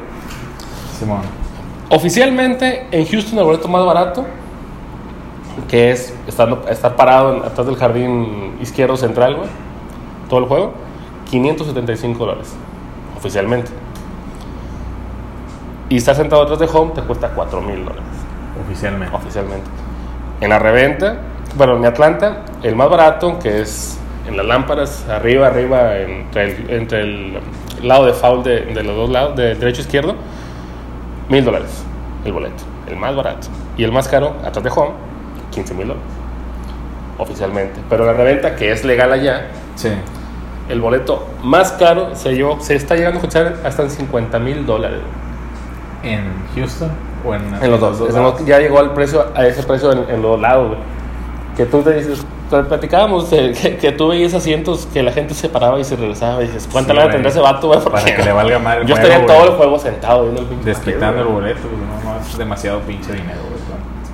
Simón. 0.98 1.20
Oficialmente 1.90 2.86
en 2.90 3.06
Houston 3.06 3.38
el 3.38 3.44
boleto 3.44 3.68
más 3.68 3.84
barato, 3.84 4.24
que 5.68 5.90
es 5.92 6.14
estando, 6.26 6.64
estar 6.68 6.94
parado 6.96 7.36
en- 7.36 7.42
atrás 7.44 7.66
del 7.66 7.76
jardín 7.76 8.56
izquierdo 8.60 8.96
central, 8.96 9.36
güey, 9.36 9.48
todo 10.28 10.40
el 10.40 10.46
juego, 10.46 10.72
575 11.30 12.18
dólares. 12.26 12.54
Oficialmente. 13.16 13.70
Y 15.88 15.96
estar 15.98 16.14
sentado 16.16 16.42
atrás 16.42 16.58
de 16.58 16.68
home 16.72 16.92
te 16.94 17.02
cuesta 17.02 17.30
4 17.34 17.60
mil 17.60 17.84
dólares 17.84 18.04
Oficialmente. 18.64 19.14
oficialmente. 19.14 19.66
En 20.40 20.50
la 20.50 20.58
reventa, 20.58 21.16
bueno, 21.56 21.76
en 21.76 21.84
Atlanta, 21.86 22.38
el 22.62 22.74
más 22.74 22.88
barato, 22.90 23.38
que 23.38 23.60
es 23.60 23.98
en 24.26 24.36
las 24.36 24.46
lámparas, 24.46 25.06
arriba, 25.08 25.48
arriba, 25.48 25.96
entre 25.98 26.44
el, 26.44 26.70
entre 26.70 27.00
el 27.02 27.38
lado 27.82 28.06
de 28.06 28.12
foul 28.12 28.42
de, 28.42 28.60
de 28.62 28.82
los 28.82 28.96
dos 28.96 29.10
lados, 29.10 29.36
de 29.36 29.54
derecho 29.54 29.80
e 29.80 29.84
izquierdo, 29.84 30.14
mil 31.28 31.44
dólares 31.44 31.84
el 32.24 32.32
boleto, 32.32 32.64
el 32.88 32.96
más 32.96 33.14
barato. 33.14 33.48
Y 33.76 33.84
el 33.84 33.92
más 33.92 34.08
caro, 34.08 34.34
atrás 34.44 34.62
de 34.64 34.70
home, 34.70 34.92
15 35.50 35.74
mil 35.74 35.88
dólares, 35.88 36.08
oficialmente. 37.18 37.80
Pero 37.88 38.06
la 38.06 38.12
reventa, 38.14 38.56
que 38.56 38.72
es 38.72 38.84
legal 38.84 39.12
allá, 39.12 39.48
Sí. 39.74 39.90
el 40.68 40.80
boleto 40.80 41.26
más 41.42 41.72
caro 41.72 42.14
se, 42.14 42.34
llevó- 42.34 42.60
se 42.60 42.76
está 42.76 42.94
llegando 42.96 43.18
a 43.18 43.22
escuchar 43.22 43.56
hasta 43.64 43.82
en 43.82 43.90
50 43.90 44.38
mil 44.38 44.64
dólares. 44.64 45.00
¿En 46.02 46.22
Houston 46.54 46.90
o 47.26 47.34
en, 47.34 47.42
En 47.62 47.70
los 47.70 47.80
dos. 47.80 47.98
Como- 48.10 48.38
ya 48.46 48.58
llegó 48.58 48.78
al 48.78 48.92
precio, 48.94 49.26
a 49.34 49.46
ese 49.46 49.62
precio 49.64 49.92
en, 49.92 49.98
en 50.08 50.22
los 50.22 50.32
dos 50.32 50.40
lados, 50.40 50.68
güey. 50.68 50.80
Que 51.56 51.66
tú 51.66 51.82
te 51.82 51.92
dices, 51.94 52.24
platicábamos 52.50 53.30
de 53.30 53.52
que, 53.52 53.76
que 53.76 53.92
tú 53.92 54.08
veías 54.08 54.34
asientos 54.34 54.86
que 54.92 55.02
la 55.02 55.12
gente 55.12 55.34
se 55.34 55.48
paraba 55.48 55.78
y 55.80 55.84
se 55.84 55.96
regresaba 55.96 56.42
y 56.42 56.46
dices, 56.46 56.68
¿cuánta 56.70 56.92
Sí, 56.92 56.98
güey. 57.04 57.12
tendrá 57.12 57.30
ese 57.30 57.40
vato, 57.40 57.66
güey? 57.68 57.80
Para 57.80 57.90
Porque 57.96 58.14
que 58.14 58.22
le 58.22 58.32
valga 58.32 58.56
el 58.80 58.86
Yo 58.86 58.94
juego, 58.94 59.08
estaría 59.10 59.26
todo 59.26 59.44
el 59.50 59.56
juego 59.56 59.78
sentado 59.78 60.22
viendo 60.24 60.40
el 60.42 60.46
el 61.20 61.24
boleto, 61.24 61.60
no, 62.04 62.10
no, 62.12 62.20
es 62.20 62.38
demasiado 62.38 62.80
pinche 62.80 63.12
dinero. 63.12 63.40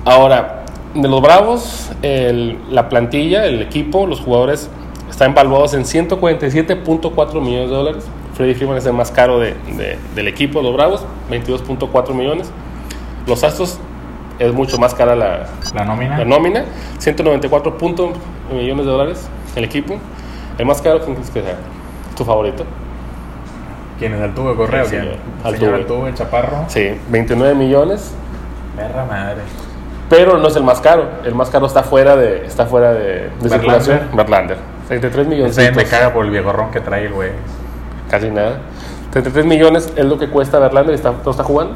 Ahora, 0.05 0.63
de 0.93 1.07
los 1.07 1.21
Bravos, 1.21 1.91
el- 2.01 2.57
la 2.71 2.89
plantilla, 2.89 3.45
el 3.45 3.61
equipo, 3.61 4.07
los 4.07 4.19
jugadores 4.19 4.69
están 5.09 5.31
evaluados 5.31 5.73
en 5.73 5.85
147.4 5.85 7.41
millones 7.41 7.69
de 7.69 7.75
dólares. 7.75 8.03
Freddy 8.33 8.55
Freeman 8.55 8.77
es 8.77 8.85
el 8.85 8.93
más 8.93 9.11
caro 9.11 9.39
de- 9.39 9.53
de- 9.77 9.97
del 10.15 10.27
equipo, 10.27 10.61
los 10.61 10.73
Bravos, 10.73 11.05
22.4 11.29 12.13
millones. 12.15 12.49
Los 13.27 13.43
Astros 13.43 13.77
es 14.41 14.53
mucho 14.53 14.77
más 14.77 14.93
cara 14.93 15.15
la, 15.15 15.45
La 15.73 15.85
nómina. 15.85 16.17
la 16.17 16.25
nómina, 16.25 16.65
194 16.97 17.77
puntos 17.77 18.09
millones 18.51 18.85
de 18.85 18.91
dólares 18.91 19.27
el 19.55 19.63
equipo. 19.63 19.95
El 20.57 20.65
más 20.65 20.81
caro, 20.81 21.01
¿quién 21.01 21.15
crees 21.15 21.29
que 21.29 21.41
sea? 21.41 21.55
¿Tu 22.15 22.25
favorito? 22.25 22.63
¿Quién 23.99 24.13
es 24.13 24.21
Altuve 24.21 24.55
Correa? 24.55 24.85
Sí, 24.85 24.91
¿Quién? 24.91 25.03
sí, 25.03 25.09
¿El 25.43 25.53
Altuve. 25.53 25.75
Altuve, 25.75 26.13
Chaparro. 26.13 26.65
Sí, 26.67 26.89
29 27.09 27.55
millones. 27.55 28.13
Perra 28.75 29.05
madre. 29.05 29.41
Pero 30.09 30.37
no 30.37 30.47
es 30.47 30.55
el 30.55 30.63
más 30.63 30.81
caro. 30.81 31.05
El 31.23 31.35
más 31.35 31.49
caro 31.49 31.67
está 31.67 31.83
fuera 31.83 32.15
de, 32.15 32.45
está 32.45 32.65
fuera 32.65 32.93
de, 32.93 33.29
de 33.41 33.49
circulación. 33.49 34.01
Verlander. 34.13 34.57
33 34.87 35.27
millones. 35.27 35.57
Ese 35.57 35.71
me 35.71 35.85
caga 35.85 36.11
por 36.13 36.25
el 36.25 36.31
viejorrón 36.31 36.71
que 36.71 36.81
trae 36.81 37.05
el 37.05 37.13
güey. 37.13 37.31
Casi 38.09 38.29
nada. 38.29 38.59
33 39.11 39.45
millones 39.45 39.93
es 39.95 40.05
lo 40.05 40.17
que 40.17 40.27
cuesta 40.29 40.59
Verlander 40.59 40.93
y 40.93 40.95
está, 40.95 41.13
no 41.23 41.31
está 41.31 41.43
jugando. 41.43 41.75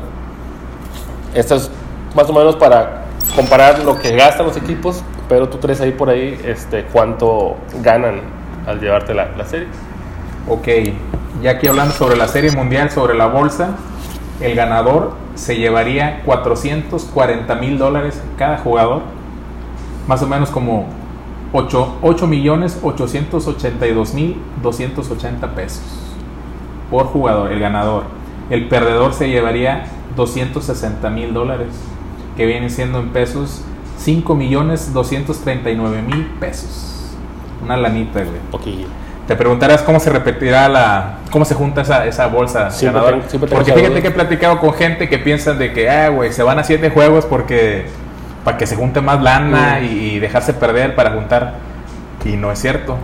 Esto 1.34 1.56
es 1.56 1.70
más 2.16 2.30
o 2.30 2.34
menos 2.34 2.56
para 2.56 3.04
comparar 3.36 3.84
lo 3.84 4.00
que 4.00 4.16
gastan 4.16 4.46
los 4.46 4.58
equipos, 4.58 5.04
pero 5.28 5.50
tú 5.50 5.58
traes 5.58 5.82
ahí 5.82 5.92
por 5.92 6.10
ahí 6.10 6.40
este, 6.46 6.86
cuánto 6.86 7.58
ganan 7.82 8.22
al 8.66 8.80
llevarte 8.80 9.14
la, 9.14 9.30
la 9.38 9.46
serie. 9.46 9.68
Ok, 10.48 10.68
ya 11.42 11.52
aquí 11.52 11.68
hablando 11.68 11.94
sobre 11.94 12.16
la 12.16 12.28
serie 12.28 12.52
mundial, 12.52 12.90
sobre 12.92 13.16
la 13.16 13.28
bolsa, 13.28 13.76
el 14.42 14.56
ganador 14.56 15.14
se 15.36 15.58
llevaría 15.58 16.22
440 16.26 17.56
mil 17.56 17.78
dólares 17.78 18.22
cada 18.38 18.58
jugador, 18.58 19.02
más 20.08 20.22
o 20.22 20.28
menos 20.28 20.50
como 20.50 20.88
8, 21.52 22.00
8 22.02 22.28
millones 22.28 22.80
882 22.82 24.14
mil 24.14 24.38
280 24.62 25.56
pesos 25.56 25.84
por 26.90 27.08
jugador, 27.08 27.52
el 27.52 27.60
ganador. 27.60 28.04
El 28.50 28.68
perdedor 28.68 29.14
se 29.14 29.30
llevaría 29.30 29.86
260 30.16 31.10
mil 31.10 31.34
dólares, 31.34 31.70
que 32.36 32.46
viene 32.46 32.70
siendo 32.70 33.00
en 33.00 33.10
pesos 33.10 33.62
5 33.98 34.36
millones 34.36 34.94
239 34.94 36.02
mil 36.02 36.26
pesos. 36.40 37.16
Una 37.64 37.78
lanita, 37.78 38.20
güey. 38.20 38.38
Poquillo. 38.52 38.88
Te 39.28 39.36
preguntarás 39.36 39.82
cómo 39.82 40.00
se 40.00 40.12
repetirá 40.12 40.70
la. 40.70 41.16
cómo 41.32 41.46
se 41.46 41.56
junta 41.56 41.82
esa, 41.82 42.06
esa 42.06 42.28
bolsa 42.28 42.70
Siempre 42.70 43.02
ganadora. 43.02 43.28
siempre 43.30 43.50
porque 43.50 43.74
fíjate 43.74 44.02
que 44.02 44.08
he 44.10 44.12
platicado 44.12 44.60
con 44.60 44.74
gente 44.74 45.10
que 45.10 45.18
piensan 45.18 45.58
de 45.58 45.74
que, 45.74 45.90
ah, 45.90 46.10
güey, 46.10 46.32
se 46.32 46.44
van 46.44 46.60
a 46.60 46.64
siete 46.64 46.90
juegos 46.92 47.26
porque. 47.26 47.86
para 48.44 48.58
que 48.58 48.68
se 48.68 48.76
junte 48.76 49.02
más 49.02 49.22
lana 49.24 49.80
Mm. 49.82 49.84
y, 49.86 49.88
y 49.88 50.20
dejarse 50.20 50.54
perder 50.54 50.96
para 50.96 51.12
juntar. 51.12 51.54
Y 52.24 52.38
no 52.38 52.52
es 52.52 52.60
cierto. 52.60 52.98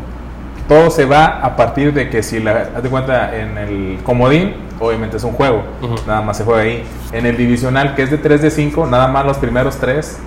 Todo 0.68 0.92
se 0.92 1.06
va 1.06 1.26
a 1.42 1.56
partir 1.56 1.92
de 1.94 2.10
que 2.10 2.22
si 2.22 2.40
la. 2.40 2.70
haz 2.76 2.84
de 2.84 2.90
cuenta, 2.90 3.36
en 3.36 3.58
el 3.58 4.00
comodín, 4.04 4.54
obviamente 4.82 5.18
es 5.18 5.24
un 5.24 5.34
juego. 5.34 5.64
Nada 6.08 6.22
más 6.22 6.38
se 6.38 6.44
juega 6.44 6.62
ahí. 6.62 6.84
En 7.14 7.26
el 7.26 7.38
divisional, 7.38 7.96
que 7.96 8.04
es 8.04 8.12
de 8.12 8.18
3 8.18 8.42
de 8.42 8.52
5, 8.52 8.88
nada 8.88 9.08
más 9.08 9.26
los 9.26 9.38
primeros 9.38 9.78
tres. 9.78 10.18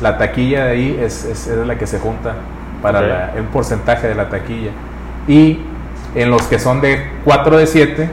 La 0.00 0.18
taquilla 0.18 0.64
de 0.64 0.70
ahí 0.72 1.00
es, 1.00 1.24
es, 1.24 1.46
es 1.46 1.66
la 1.66 1.76
que 1.78 1.86
se 1.86 1.98
junta 2.00 2.34
para 2.82 2.98
Ok. 3.00 3.06
la- 3.06 3.32
el 3.36 3.44
porcentaje 3.44 4.08
de 4.08 4.14
la 4.16 4.28
taquilla. 4.28 4.70
Y 5.28 5.60
en 6.16 6.30
los 6.30 6.42
que 6.44 6.58
son 6.58 6.80
de 6.80 7.08
4 7.24 7.56
de 7.56 7.66
7, 7.66 8.10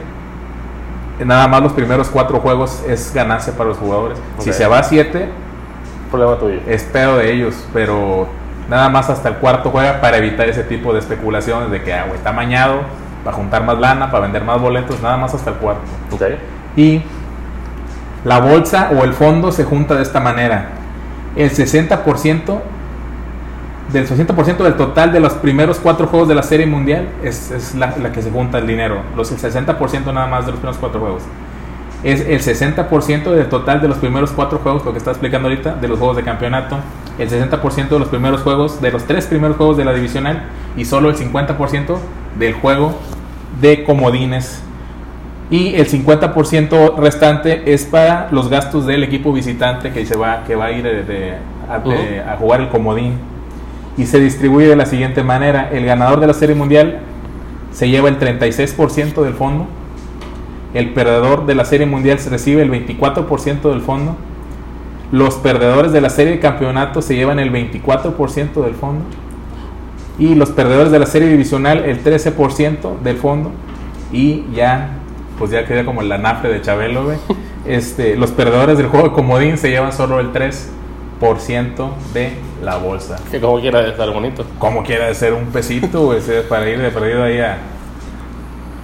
nada 1.24 1.48
más 1.48 1.62
los 1.62 1.72
primeros 1.72 2.08
cuatro 2.08 2.40
juegos 2.40 2.82
es 2.88 3.12
ganancia 3.12 3.52
para 3.54 3.70
los 3.70 3.78
jugadores. 3.78 4.18
Si 4.38 4.52
se 4.52 4.66
va 4.66 4.78
a 4.78 4.82
7, 4.84 5.28
Problema 6.10 6.36
tuyo. 6.38 6.60
es 6.66 6.82
pedo 6.84 7.18
de 7.18 7.32
ellos, 7.32 7.54
pero 7.72 8.26
nada 8.68 8.88
más 8.88 9.10
hasta 9.10 9.28
el 9.28 9.34
cuarto 9.36 9.70
juega 9.70 10.00
para 10.00 10.16
evitar 10.18 10.48
ese 10.48 10.62
tipo 10.62 10.92
de 10.92 11.00
especulaciones 11.00 11.70
de 11.70 11.82
que, 11.82 11.92
ah, 11.92 12.04
güey, 12.06 12.16
está 12.18 12.32
mañado 12.32 12.80
para 13.24 13.36
juntar 13.36 13.64
más 13.64 13.78
lana, 13.78 14.10
para 14.10 14.22
vender 14.22 14.44
más 14.44 14.60
boletos, 14.60 15.00
nada 15.02 15.16
más 15.16 15.34
hasta 15.34 15.50
el 15.50 15.56
cuarto. 15.56 15.82
Ok. 16.10 16.22
Y 16.76 17.02
la 18.24 18.40
bolsa 18.40 18.90
o 18.98 19.04
el 19.04 19.12
fondo 19.12 19.52
se 19.52 19.64
junta 19.64 19.94
de 19.94 20.02
esta 20.02 20.20
manera. 20.20 20.70
El 21.36 21.50
60% 21.50 22.60
del 23.92 24.08
60% 24.08 24.58
del 24.58 24.74
total 24.74 25.12
de 25.12 25.20
los 25.20 25.34
primeros 25.34 25.78
cuatro 25.78 26.06
juegos 26.06 26.28
de 26.28 26.34
la 26.34 26.42
serie 26.42 26.66
mundial 26.66 27.08
es, 27.24 27.50
es 27.50 27.74
la, 27.74 27.96
la 27.96 28.12
que 28.12 28.22
se 28.22 28.30
junta 28.30 28.58
el 28.58 28.66
dinero. 28.66 29.02
Los, 29.16 29.32
el 29.32 29.38
60% 29.38 30.12
nada 30.12 30.26
más 30.26 30.46
de 30.46 30.52
los 30.52 30.60
primeros 30.60 30.78
cuatro 30.78 31.00
juegos. 31.00 31.22
Es 32.02 32.20
el 32.20 32.40
60% 32.40 33.30
del 33.30 33.48
total 33.48 33.80
de 33.80 33.88
los 33.88 33.98
primeros 33.98 34.30
cuatro 34.30 34.58
juegos, 34.58 34.84
lo 34.84 34.92
que 34.92 34.98
está 34.98 35.10
explicando 35.10 35.48
ahorita, 35.48 35.74
de 35.74 35.88
los 35.88 35.98
juegos 35.98 36.16
de 36.16 36.22
campeonato. 36.22 36.76
El 37.20 37.28
60% 37.28 37.88
de 37.88 37.98
los 37.98 38.08
primeros 38.08 38.40
juegos, 38.42 38.80
de 38.80 38.90
los 38.90 39.04
tres 39.04 39.26
primeros 39.26 39.56
juegos 39.56 39.76
de 39.76 39.84
la 39.84 39.92
divisional. 39.92 40.42
Y 40.76 40.84
solo 40.86 41.10
el 41.10 41.16
50% 41.16 41.96
del 42.38 42.54
juego 42.54 42.94
de 43.60 43.84
comodines. 43.84 44.62
Y 45.50 45.74
el 45.74 45.86
50% 45.88 46.96
restante 46.96 47.72
es 47.74 47.84
para 47.84 48.28
los 48.30 48.48
gastos 48.48 48.86
del 48.86 49.02
equipo 49.02 49.32
visitante 49.32 49.90
que 49.90 50.06
se 50.06 50.16
va 50.16 50.44
que 50.46 50.54
va 50.54 50.66
a 50.66 50.70
ir 50.72 50.82
de- 50.84 51.02
de- 51.02 51.34
a, 51.68 51.78
de- 51.80 52.20
a 52.20 52.36
jugar 52.36 52.60
el 52.60 52.68
comodín. 52.68 53.14
Y 53.98 54.06
se 54.06 54.20
distribuye 54.20 54.68
de 54.68 54.76
la 54.76 54.86
siguiente 54.86 55.22
manera. 55.24 55.68
El 55.72 55.84
ganador 55.84 56.20
de 56.20 56.26
la 56.28 56.34
serie 56.34 56.54
mundial 56.54 57.00
se 57.72 57.88
lleva 57.88 58.08
el 58.08 58.18
36% 58.18 59.22
del 59.22 59.34
fondo. 59.34 59.66
El 60.72 60.90
perdedor 60.94 61.46
de 61.46 61.54
la 61.56 61.64
serie 61.64 61.86
mundial 61.86 62.18
se 62.20 62.30
recibe 62.30 62.62
el 62.62 62.70
24% 62.70 63.70
del 63.70 63.80
fondo 63.80 64.16
los 65.12 65.34
perdedores 65.36 65.92
de 65.92 66.00
la 66.00 66.10
serie 66.10 66.34
de 66.34 66.40
campeonato 66.40 67.02
se 67.02 67.16
llevan 67.16 67.38
el 67.38 67.52
24% 67.52 68.62
del 68.64 68.74
fondo 68.74 69.04
y 70.18 70.34
los 70.34 70.50
perdedores 70.50 70.92
de 70.92 70.98
la 70.98 71.06
serie 71.06 71.28
divisional 71.28 71.84
el 71.84 72.04
13% 72.04 73.00
del 73.00 73.16
fondo 73.16 73.50
y 74.12 74.44
ya 74.52 74.90
pues 75.38 75.50
ya 75.50 75.64
queda 75.64 75.84
como 75.86 76.02
el 76.02 76.12
anafre 76.12 76.52
de 76.52 76.60
Chabelo, 76.60 77.04
güey. 77.04 77.18
Este, 77.66 78.16
los 78.16 78.30
perdedores 78.30 78.78
del 78.78 78.86
juego 78.86 79.08
de 79.10 79.14
comodín 79.14 79.58
se 79.58 79.68
llevan 79.68 79.92
solo 79.92 80.18
el 80.18 80.32
3% 80.32 81.90
de 82.14 82.32
la 82.64 82.78
bolsa. 82.78 83.16
Que 83.30 83.38
como 83.38 83.60
quiera 83.60 83.86
estar 83.86 84.10
bonito. 84.10 84.46
Como 84.58 84.82
quiera 84.82 85.06
de 85.08 85.14
ser 85.14 85.34
un 85.34 85.44
pesito, 85.46 86.06
güey, 86.06 86.20
para 86.48 86.68
ir 86.70 86.80
de 86.80 86.90
perdido 86.90 87.22
ahí 87.22 87.38
a, 87.38 87.58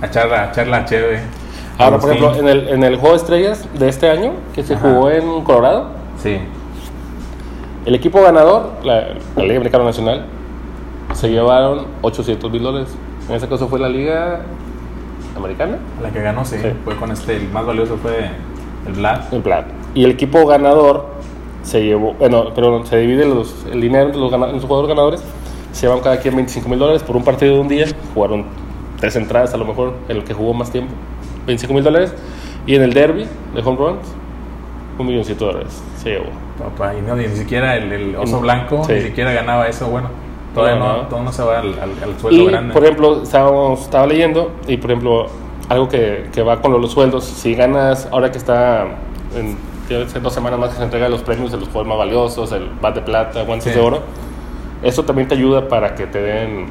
a 0.02 0.06
echar, 0.06 0.32
a 0.32 0.50
echar 0.50 0.66
la 0.66 0.84
cheve. 0.84 1.20
Ahora, 1.78 1.98
por 1.98 2.10
ejemplo, 2.10 2.36
en 2.38 2.48
el, 2.48 2.68
en 2.68 2.84
el 2.84 2.96
juego 2.96 3.16
de 3.16 3.22
estrellas 3.22 3.66
de 3.78 3.88
este 3.88 4.10
año, 4.10 4.32
que 4.54 4.62
se 4.62 4.74
Ajá. 4.74 4.90
jugó 4.90 5.10
en 5.10 5.42
Colorado, 5.42 5.95
Sí, 6.22 6.38
el 7.84 7.94
equipo 7.94 8.20
ganador, 8.22 8.72
la, 8.84 9.08
la 9.36 9.42
Liga 9.42 9.56
Americana 9.56 9.84
Nacional, 9.84 10.26
se 11.14 11.28
llevaron 11.30 11.86
800 12.02 12.50
mil 12.50 12.62
dólares. 12.62 12.88
En 13.28 13.34
este 13.34 13.48
caso 13.48 13.68
fue 13.68 13.78
la 13.78 13.88
Liga 13.88 14.40
Americana, 15.36 15.78
la 16.02 16.10
que 16.10 16.20
ganó, 16.22 16.44
sí, 16.44 16.56
Sí. 16.60 16.68
fue 16.84 16.96
con 16.96 17.10
este, 17.12 17.36
el 17.36 17.48
más 17.50 17.66
valioso 17.66 17.96
fue 17.98 18.30
el 18.86 18.92
Vlad. 18.94 19.32
en 19.32 19.42
plan. 19.42 19.66
Y 19.94 20.04
el 20.04 20.10
equipo 20.12 20.46
ganador 20.46 21.06
se 21.62 21.84
llevó, 21.84 22.14
bueno, 22.14 22.46
pero 22.54 22.84
se 22.86 22.96
divide 22.98 23.26
los, 23.26 23.66
el 23.72 23.80
dinero 23.80 24.06
entre 24.06 24.20
los, 24.20 24.30
los 24.30 24.64
jugadores 24.64 24.88
ganadores. 24.88 25.22
Se 25.72 25.86
llevan 25.86 26.00
cada 26.00 26.18
quien 26.20 26.34
25 26.36 26.68
mil 26.68 26.78
dólares 26.78 27.02
por 27.02 27.16
un 27.16 27.24
partido 27.24 27.54
de 27.54 27.60
un 27.60 27.68
día. 27.68 27.86
Jugaron 28.14 28.46
tres 28.98 29.14
entradas, 29.16 29.52
a 29.52 29.56
lo 29.58 29.64
mejor, 29.66 29.92
el 30.08 30.24
que 30.24 30.32
jugó 30.32 30.54
más 30.54 30.70
tiempo. 30.70 30.92
25 31.46 31.74
mil 31.74 31.84
dólares. 31.84 32.14
Y 32.66 32.74
en 32.76 32.82
el 32.82 32.94
derby 32.94 33.26
de 33.54 33.60
home 33.62 33.76
runs, 33.76 34.06
un 34.98 35.06
milloncito 35.06 35.46
de 35.46 35.52
dólares 35.52 35.82
se 36.02 36.10
llevó. 36.10 36.26
Papá, 36.58 36.94
y 36.94 37.02
no, 37.02 37.14
ni 37.16 37.28
siquiera 37.28 37.76
el, 37.76 37.92
el 37.92 38.16
oso 38.16 38.36
No, 38.36 38.40
blanco, 38.40 38.82
sí. 38.84 38.92
ni 38.94 39.00
siquiera 39.02 39.32
ganaba 39.32 39.68
eso, 39.68 39.86
bueno. 39.88 40.08
Todavía 40.54 40.78
No, 40.78 40.96
no, 40.96 41.02
todo 41.08 41.22
no 41.22 41.32
se 41.32 41.42
va 41.42 41.58
al, 41.60 41.68
al, 41.78 41.90
al 42.02 42.18
sueldo 42.18 42.42
Y, 42.42 42.46
grande. 42.46 42.72
por 42.72 42.82
ejemplo, 42.82 43.22
estábamos, 43.22 43.82
estaba 43.82 44.06
leyendo, 44.06 44.52
y 44.66 44.78
por 44.78 44.90
ejemplo, 44.90 45.26
algo 45.68 45.88
que, 45.88 46.28
que 46.32 46.42
va 46.42 46.62
con 46.62 46.72
lo- 46.72 46.78
los 46.78 46.92
sueldos, 46.92 47.24
si 47.24 47.54
ganas, 47.54 48.08
ahora 48.10 48.30
que 48.32 48.38
está, 48.38 48.86
en 49.34 49.56
dos 50.22 50.32
semanas 50.32 50.58
más 50.58 50.70
que 50.70 50.76
se 50.78 50.82
entrega 50.84 51.08
los 51.10 51.20
premios 51.22 51.52
de 51.52 51.58
los 51.58 51.68
jugadores 51.68 51.88
más 51.90 51.98
valiosos, 51.98 52.52
el 52.52 52.70
bat 52.80 52.94
de 52.94 53.02
plata, 53.02 53.42
guantes 53.42 53.72
Sí. 53.72 53.78
de 53.78 53.84
oro, 53.84 54.00
eso 54.82 55.04
también 55.04 55.28
te 55.28 55.34
ayuda 55.34 55.68
para 55.68 55.94
que 55.94 56.06
te 56.06 56.20
den 56.22 56.66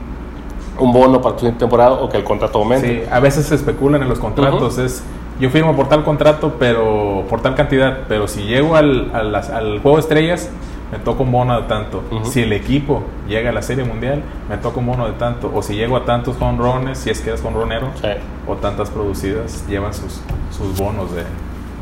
un 0.80 0.92
bono 0.92 1.22
para 1.22 1.36
tu 1.36 1.50
temporada 1.54 1.92
o 1.94 2.10
que 2.10 2.18
el 2.18 2.24
contrato 2.24 2.58
aumente. 2.58 3.04
Sí, 3.04 3.10
a 3.12 3.20
veces 3.20 3.46
se 3.46 3.56
especulan 3.56 4.02
en 4.02 4.10
los 4.10 4.20
contratos. 4.20 4.78
Es, 4.80 5.04
yo 5.40 5.50
firmo 5.50 5.76
por 5.76 5.90
tal 5.90 6.04
contrato, 6.04 6.56
pero 6.60 7.26
por 7.30 7.42
tal 7.42 7.56
cantidad. 7.56 8.00
Pero 8.08 8.28
si 8.28 8.44
llego 8.44 8.76
al, 8.76 9.12
al, 9.14 9.36
al 9.36 9.80
juego 9.80 9.98
de 9.98 10.02
estrellas, 10.02 10.50
me 10.92 11.00
toca 11.00 11.24
un 11.24 11.32
bono 11.32 11.60
de 11.62 11.68
tanto. 11.68 12.04
Si 12.24 12.44
el 12.44 12.54
equipo 12.54 13.04
llega 13.28 13.50
a 13.50 13.54
la 13.54 13.62
Serie 13.62 13.84
Mundial, 13.84 14.22
me 14.50 14.58
toca 14.58 14.80
un 14.80 14.86
bono 14.86 15.08
de 15.08 15.14
tanto. 15.14 15.52
O 15.54 15.62
si 15.62 15.76
llego 15.76 15.98
a 15.98 16.06
tantos 16.06 16.36
honrones, 16.40 17.00
si 17.00 17.10
es 17.10 17.22
que 17.22 17.30
eres 17.32 17.44
honronero, 17.44 17.88
Sí. 18.02 18.08
o 18.48 18.56
tantas 18.56 18.90
producidas, 18.92 19.66
llevan 19.68 19.94
sus, 19.94 20.22
sus 20.56 20.78
bonos 20.78 21.10
de, 21.14 21.24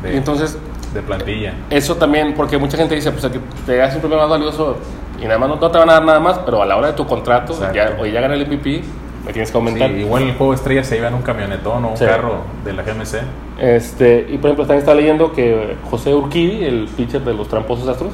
de, 0.08 0.16
entonces, 0.16 0.58
de 0.92 1.02
plantilla. 1.02 1.54
eso 1.70 1.96
también, 1.96 2.34
porque 2.34 2.56
mucha 2.58 2.76
gente 2.76 2.94
dice, 2.94 3.10
pues 3.12 3.24
que 3.26 3.40
te 3.66 3.76
das 3.76 3.94
un 3.94 4.00
premio 4.00 4.18
más 4.18 4.28
valioso 4.30 4.76
y 5.20 5.24
nada 5.24 5.38
más 5.38 5.48
no, 5.48 5.56
no 5.56 5.70
te 5.70 5.78
van 5.78 5.90
a 5.90 5.94
dar 5.94 6.04
nada 6.04 6.20
más, 6.20 6.38
pero 6.38 6.62
a 6.62 6.66
la 6.66 6.76
hora 6.76 6.88
de 6.88 6.92
tu 6.94 7.06
contrato, 7.06 7.52
Exacto. 7.52 7.74
ya, 7.76 7.96
o 8.00 8.06
ya 8.06 8.20
gané 8.20 8.34
el 8.34 8.46
MVP, 8.46 8.82
me 9.24 9.32
tienes 9.32 9.50
que 9.50 9.56
aumentar. 9.56 9.90
Sí, 9.90 9.96
igual 9.96 10.22
en 10.24 10.28
el 10.30 10.34
juego 10.36 10.52
de 10.52 10.56
estrellas 10.56 10.86
se 10.86 10.96
llevan 10.96 11.14
un 11.14 11.22
camionetón 11.22 11.84
o 11.84 11.88
un 11.90 11.96
Sí. 11.96 12.04
carro 12.04 12.38
de 12.64 12.72
la 12.72 12.82
GMC. 12.82 13.18
Este, 13.58 14.26
y 14.30 14.38
por 14.38 14.48
ejemplo, 14.50 14.64
también 14.66 14.78
está 14.80 14.94
leyendo 14.94 15.32
que 15.32 15.76
José 15.90 16.14
Urquidi, 16.14 16.64
el 16.64 16.88
pitcher 16.96 17.22
de 17.22 17.34
los 17.34 17.48
tramposos 17.48 17.88
astros, 17.88 18.12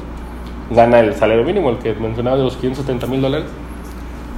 gana 0.69 0.99
el 0.99 1.13
salario 1.15 1.43
mínimo, 1.43 1.69
el 1.69 1.77
que 1.77 1.93
mencionaba 1.93 2.37
de 2.37 2.43
los 2.43 2.55
570 2.57 3.07
mil 3.07 3.21
dólares. 3.21 3.47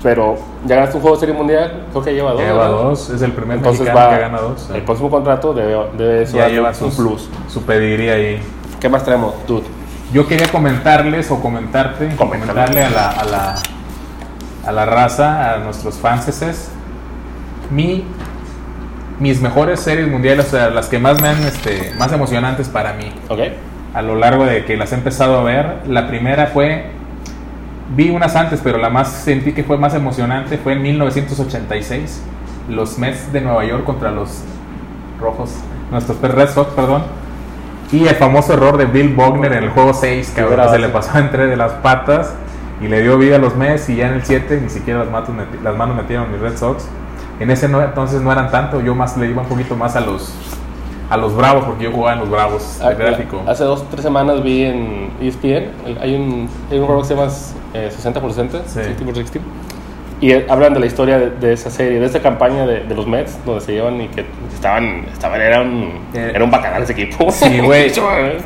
Pero 0.01 0.35
ya 0.65 0.75
ganaste 0.75 0.97
un 0.97 1.01
juego 1.01 1.15
de 1.15 1.19
serie 1.21 1.35
mundial, 1.35 1.85
creo 1.91 2.03
que 2.03 2.13
lleva 2.13 2.31
dos. 2.31 2.41
Lleva 2.41 2.63
¿verdad? 2.67 2.83
dos, 2.83 3.09
es 3.09 3.21
el 3.21 3.31
primer 3.31 3.57
Entonces 3.57 3.81
mexicano 3.85 4.09
va, 4.09 4.15
que 4.15 4.21
gana 4.21 4.39
dos. 4.41 4.69
el 4.73 4.81
próximo 4.81 5.09
contrato 5.09 5.53
debe, 5.53 5.77
debe 5.97 6.25
ya 6.25 6.49
lleva 6.49 6.71
un 6.81 6.91
plus. 6.91 7.29
su 7.47 7.61
pedigrí 7.63 8.09
ahí. 8.09 8.41
¿Qué 8.81 8.89
más 8.89 9.05
traemos, 9.05 9.33
dude? 9.47 9.63
Yo 10.11 10.27
quería 10.27 10.49
comentarles 10.51 11.31
o 11.31 11.39
comentarte, 11.39 12.15
Coméntame. 12.17 12.51
comentarle 12.53 12.83
a 12.83 12.89
la, 12.89 13.09
a 13.11 13.23
la, 13.23 13.55
a 14.65 14.71
la 14.71 14.85
raza, 14.85 15.53
a 15.53 15.57
nuestros 15.59 15.95
fanses, 15.95 16.69
mi, 17.69 18.05
mis 19.19 19.41
mejores 19.41 19.79
series 19.79 20.07
mundiales, 20.07 20.47
o 20.47 20.49
sea, 20.51 20.69
las 20.69 20.87
que 20.87 20.99
más 20.99 21.21
me 21.21 21.27
han, 21.27 21.43
este, 21.43 21.93
más 21.97 22.11
emocionantes 22.11 22.69
para 22.69 22.93
mí. 22.93 23.11
A 23.93 24.01
lo 24.01 24.15
largo 24.15 24.45
de 24.45 24.65
que 24.65 24.75
las 24.77 24.91
he 24.91 24.95
empezado 24.95 25.37
a 25.37 25.43
ver. 25.43 25.81
La 25.87 26.07
primera 26.07 26.47
fue, 26.47 26.85
vi 27.95 28.09
unas 28.09 28.35
antes, 28.35 28.61
pero 28.63 28.77
la 28.77 28.89
más 28.89 29.11
sentí 29.11 29.53
que 29.53 29.63
fue 29.63 29.77
más 29.77 29.93
emocionante 29.93 30.57
fue 30.57 30.73
en 30.73 30.81
1986, 30.81 32.23
los 32.69 32.97
Mets 32.97 33.31
de 33.31 33.41
Nueva 33.41 33.65
York 33.65 33.83
contra 33.83 34.11
los 34.11 34.41
Rojos, 35.19 35.51
nuestros 35.91 36.19
Red 36.21 36.49
Sox, 36.49 36.71
perdón. 36.73 37.03
Y 37.91 38.07
el 38.07 38.15
famoso 38.15 38.53
error 38.53 38.77
de 38.77 38.85
Bill 38.85 39.13
Bogner 39.13 39.53
en 39.53 39.65
el 39.65 39.69
juego 39.69 39.93
6, 39.93 40.31
que 40.33 40.41
ahora 40.41 40.71
se 40.71 40.79
le 40.79 40.89
pasó 40.89 41.19
entre 41.19 41.45
de 41.45 41.55
las 41.55 41.73
patas 41.73 42.33
y 42.83 42.87
le 42.87 43.01
dio 43.01 43.17
vida 43.17 43.37
a 43.37 43.39
los 43.39 43.55
Mets 43.55 43.89
y 43.89 43.95
ya 43.97 44.07
en 44.07 44.15
el 44.15 44.23
7 44.25 44.59
ni 44.61 44.69
siquiera 44.69 44.99
las 44.99 45.09
manos, 45.11 45.29
las 45.63 45.75
manos 45.77 45.95
metieron 45.95 46.31
mis 46.31 46.41
Red 46.41 46.57
Sox. 46.57 46.85
En 47.39 47.49
ese 47.49 47.67
no, 47.69 47.81
entonces 47.81 48.21
no 48.21 48.31
eran 48.31 48.51
tanto, 48.51 48.81
yo 48.81 48.93
más 48.95 49.17
le 49.17 49.27
iba 49.27 49.41
un 49.41 49.47
poquito 49.47 49.75
más 49.75 49.95
a 49.95 50.01
los 50.01 50.33
a 51.09 51.17
los 51.17 51.35
Bravos, 51.35 51.65
porque 51.65 51.83
yo 51.83 51.91
jugaba 51.91 52.13
en 52.13 52.19
los 52.21 52.29
Bravos, 52.29 52.79
el 52.81 52.87
Ah, 52.87 52.91
gráfico. 52.93 53.41
Hace 53.45 53.63
dos 53.65 53.87
tres 53.89 54.01
semanas 54.01 54.41
vi 54.41 54.63
en 54.63 55.09
ESPN, 55.21 55.69
el- 55.85 55.97
hay 56.01 56.15
un, 56.15 56.49
hay 56.71 56.79
un 56.79 56.85
juego 56.85 57.01
que 57.01 57.07
se 57.07 57.15
llama 57.15 57.31
eh, 57.73 57.89
60 57.93 58.19
por 58.21 58.31
60, 58.31 58.59
Sí. 58.65 58.73
60 58.75 59.05
por 59.05 59.15
60, 59.15 59.39
y 60.21 60.31
eh, 60.31 60.47
hablan 60.49 60.73
de 60.73 60.79
la 60.79 60.85
historia 60.87 61.19
de, 61.19 61.29
de 61.31 61.53
esa 61.53 61.69
serie, 61.69 61.99
de 61.99 62.05
esa 62.05 62.19
campaña 62.21 62.65
de, 62.65 62.81
de 62.85 62.95
los 62.95 63.05
Mets, 63.05 63.37
donde 63.45 63.61
se 63.61 63.73
llevan 63.73 64.01
y 64.01 64.07
que 64.07 64.25
estaban, 64.55 65.05
estaban 65.11 65.39
era 65.41 65.61
un, 65.61 65.91
Eh, 66.15 66.31
era 66.33 66.43
un 66.43 66.49
bacanal 66.49 66.81
ese 66.83 66.93
equipo. 66.93 67.29
sí, 67.31 67.59
güey. 67.59 67.91
Eh. 67.97 68.37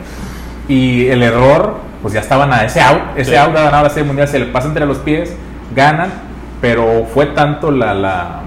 Y 0.68 1.08
el 1.08 1.24
error, 1.24 1.76
pues 2.02 2.14
ya 2.14 2.20
estaban 2.22 2.52
a 2.54 2.64
ese 2.64 2.82
out, 2.82 3.02
ese 3.16 3.32
Sí. 3.32 3.38
out 3.38 3.54
ganado 3.54 3.84
la 3.84 3.90
serie 3.90 4.06
mundial, 4.06 4.28
se 4.28 4.40
le 4.40 4.46
pasa 4.48 4.68
entre 4.68 4.86
los 4.86 4.98
pies, 5.00 5.36
ganan, 5.76 6.12
pero 6.62 7.06
fue 7.14 7.28
tanto 7.28 7.72
la, 7.72 7.94
la 7.94 8.42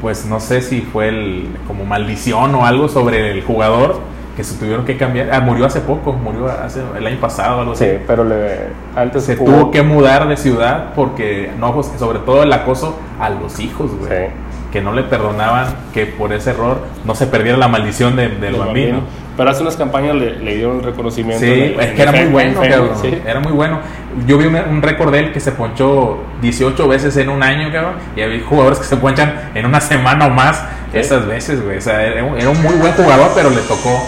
pues 0.00 0.26
no 0.26 0.40
sé 0.40 0.60
si 0.62 0.80
fue 0.80 1.08
el, 1.08 1.48
como 1.66 1.84
maldición 1.84 2.54
o 2.54 2.66
algo 2.66 2.88
sobre 2.88 3.30
el 3.30 3.42
jugador 3.42 4.00
que 4.36 4.42
se 4.42 4.58
tuvieron 4.58 4.84
que 4.84 4.96
cambiar. 4.96 5.28
Ah, 5.32 5.40
murió 5.40 5.66
hace 5.66 5.80
poco, 5.80 6.12
murió 6.14 6.48
hace 6.48 6.80
el 6.96 7.06
año 7.06 7.18
pasado, 7.20 7.60
algo 7.60 7.72
así. 7.74 7.84
Sí, 7.84 7.90
pero 8.06 8.24
le, 8.24 8.68
antes 8.96 9.24
Se 9.24 9.36
tuvo 9.36 9.70
que 9.70 9.82
mudar 9.82 10.26
de 10.26 10.36
ciudad 10.36 10.94
porque, 10.96 11.52
no, 11.58 11.72
pues, 11.74 11.92
sobre 11.98 12.18
todo 12.20 12.42
el 12.42 12.52
acoso 12.52 12.98
a 13.20 13.28
los 13.30 13.60
hijos, 13.60 13.90
güey. 13.96 14.10
Sí. 14.10 14.32
Que 14.72 14.80
no 14.80 14.92
le 14.92 15.02
perdonaban 15.02 15.66
que 15.92 16.06
por 16.06 16.32
ese 16.32 16.50
error 16.50 16.78
no 17.04 17.14
se 17.14 17.26
perdiera 17.26 17.58
la 17.58 17.68
maldición 17.68 18.16
de- 18.16 18.30
del 18.30 18.40
del 18.40 18.56
bambino. 18.56 19.00
Pero 19.42 19.50
hace 19.50 19.62
unas 19.62 19.74
campañas 19.76 20.14
le, 20.14 20.38
le 20.38 20.54
dieron 20.54 20.76
el 20.76 20.84
reconocimiento. 20.84 21.44
Sí, 21.44 21.50
en- 21.52 21.80
es 21.80 21.94
que 21.94 22.02
era 22.02 22.12
muy 22.12 22.26
bueno, 22.26 22.60
cabrón. 22.60 22.90
Sí. 23.02 23.12
Era 23.26 23.40
muy 23.40 23.50
bueno. 23.50 23.80
Yo 24.24 24.38
vi 24.38 24.46
un, 24.46 24.80
récord 24.82 25.10
de 25.10 25.18
él 25.18 25.32
que 25.32 25.40
se 25.40 25.50
ponchó 25.50 26.18
18 26.40 26.86
veces 26.86 27.16
en 27.16 27.28
un 27.28 27.42
año, 27.42 27.72
cabrón. 27.72 27.94
Y 28.14 28.20
hay 28.20 28.40
jugadores 28.40 28.78
que 28.78 28.84
se 28.84 28.96
ponchan 28.98 29.50
en 29.56 29.66
una 29.66 29.80
semana 29.80 30.26
o 30.26 30.30
más 30.30 30.64
Sí. 30.92 30.98
esas 30.98 31.26
veces, 31.26 31.60
güey. 31.60 31.78
O 31.78 31.80
sea, 31.80 32.06
era 32.06 32.22
un, 32.22 32.38
era 32.38 32.50
un 32.50 32.62
muy 32.62 32.74
buen 32.74 32.92
jugador, 32.92 33.32
pero 33.34 33.50
le 33.50 33.62
tocó. 33.62 34.00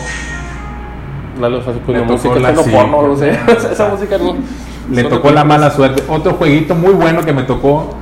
La 1.40 1.48
tocó 1.48 1.92
música, 2.04 2.38
la- 2.38 2.62
sí, 2.62 2.70
porno, 2.70 3.08
no 3.08 3.16
sé. 3.16 3.30
Esa 3.72 3.88
música 3.88 4.16
no. 4.18 4.36
Le 4.88 5.02
tocó 5.02 5.32
la 5.32 5.42
mala 5.42 5.72
suerte. 5.72 6.04
Otro 6.06 6.34
jueguito 6.34 6.76
muy 6.76 6.92
bueno 6.92 7.22
que 7.24 7.32
me 7.32 7.42
tocó 7.42 7.92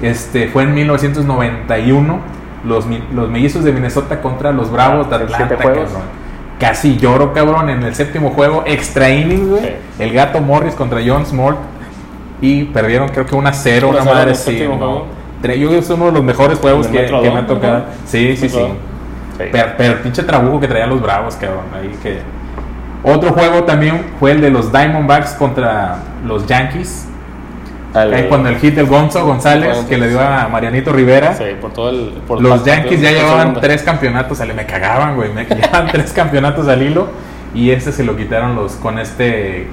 este, 0.00 0.46
fue 0.46 0.62
en 0.62 0.74
1991. 0.74 2.38
Los, 2.64 2.86
los 3.12 3.28
mellizos 3.30 3.64
de 3.64 3.72
Minnesota 3.72 4.20
contra 4.20 4.52
los 4.52 4.70
Bravos 4.70 5.08
de 5.10 5.14
Ah, 5.16 5.18
¿en 5.18 5.24
Atlanta, 5.24 5.46
siete 5.48 5.62
juegos? 5.62 5.90
cabrón. 5.90 6.17
Casi 6.58 6.96
lloro, 6.96 7.32
cabrón, 7.32 7.70
en 7.70 7.82
el 7.82 7.94
séptimo 7.94 8.30
juego. 8.30 8.64
Extra 8.66 9.10
innings, 9.10 9.48
güey. 9.48 9.62
Sí. 9.62 9.68
El 10.00 10.12
gato 10.12 10.40
Morris 10.40 10.74
contra 10.74 11.00
John 11.06 11.24
Smart. 11.24 11.58
Y 12.40 12.64
perdieron, 12.64 13.08
creo 13.08 13.26
que 13.26 13.34
una 13.34 13.52
cero, 13.52 13.90
Una 13.90 14.04
madre 14.04 14.34
sí. 14.34 14.64
¿no? 14.68 15.18
Yo 15.40 15.42
creo 15.42 15.70
que 15.70 15.78
es 15.78 15.90
uno 15.90 16.06
de 16.06 16.12
los 16.12 16.24
mejores 16.24 16.58
juegos 16.58 16.86
¿En 16.86 16.92
que, 16.92 17.30
me 17.30 17.38
ha 17.38 17.46
tocado. 17.46 17.84
Sí, 18.06 18.36
sí, 18.36 18.48
sí. 18.48 18.60
Pero 19.38 19.92
el 19.94 20.00
pinche 20.00 20.22
trabuco 20.24 20.60
que 20.60 20.68
traían 20.68 20.90
los 20.90 21.00
bravos, 21.00 21.36
cabrón. 21.36 21.64
Ahí 21.74 21.96
que... 22.02 22.18
Otro 23.04 23.30
juego 23.32 23.62
también 23.62 24.04
fue 24.18 24.32
el 24.32 24.40
de 24.40 24.50
los 24.50 24.72
Diamondbacks 24.72 25.32
contra 25.34 25.98
los 26.26 26.46
Yankees. 26.46 27.06
Al- 27.94 28.12
Ahí 28.12 28.26
cuando 28.28 28.48
el 28.50 28.56
hit 28.58 28.74
del 28.74 28.86
Gonzo 28.86 29.24
González, 29.24 29.66
González. 29.68 29.88
que 29.88 29.96
le 29.98 30.08
dio 30.10 30.20
a 30.20 30.48
Marianito 30.48 30.92
Rivera. 30.92 31.34
Sí, 31.34 31.44
por 31.60 31.72
todo 31.72 31.90
el. 31.90 32.10
por 32.26 32.40
Los 32.40 32.64
Yankees 32.64 33.00
ya 33.00 33.10
llevaban 33.12 33.54
tres 33.60 33.82
campeonatos, 33.82 34.40
al- 34.40 34.54
me 34.54 34.66
cagaban, 34.66 35.16
güey, 35.16 35.32
me 35.32 35.44
llevaban 35.44 35.86
tres 35.92 36.12
campeonatos 36.12 36.68
al 36.68 36.82
hilo 36.82 37.08
y 37.54 37.70
este 37.70 37.92
se 37.92 38.04
lo 38.04 38.16
quitaron 38.16 38.54
los 38.56 38.72
con 38.74 38.98
este, 38.98 39.66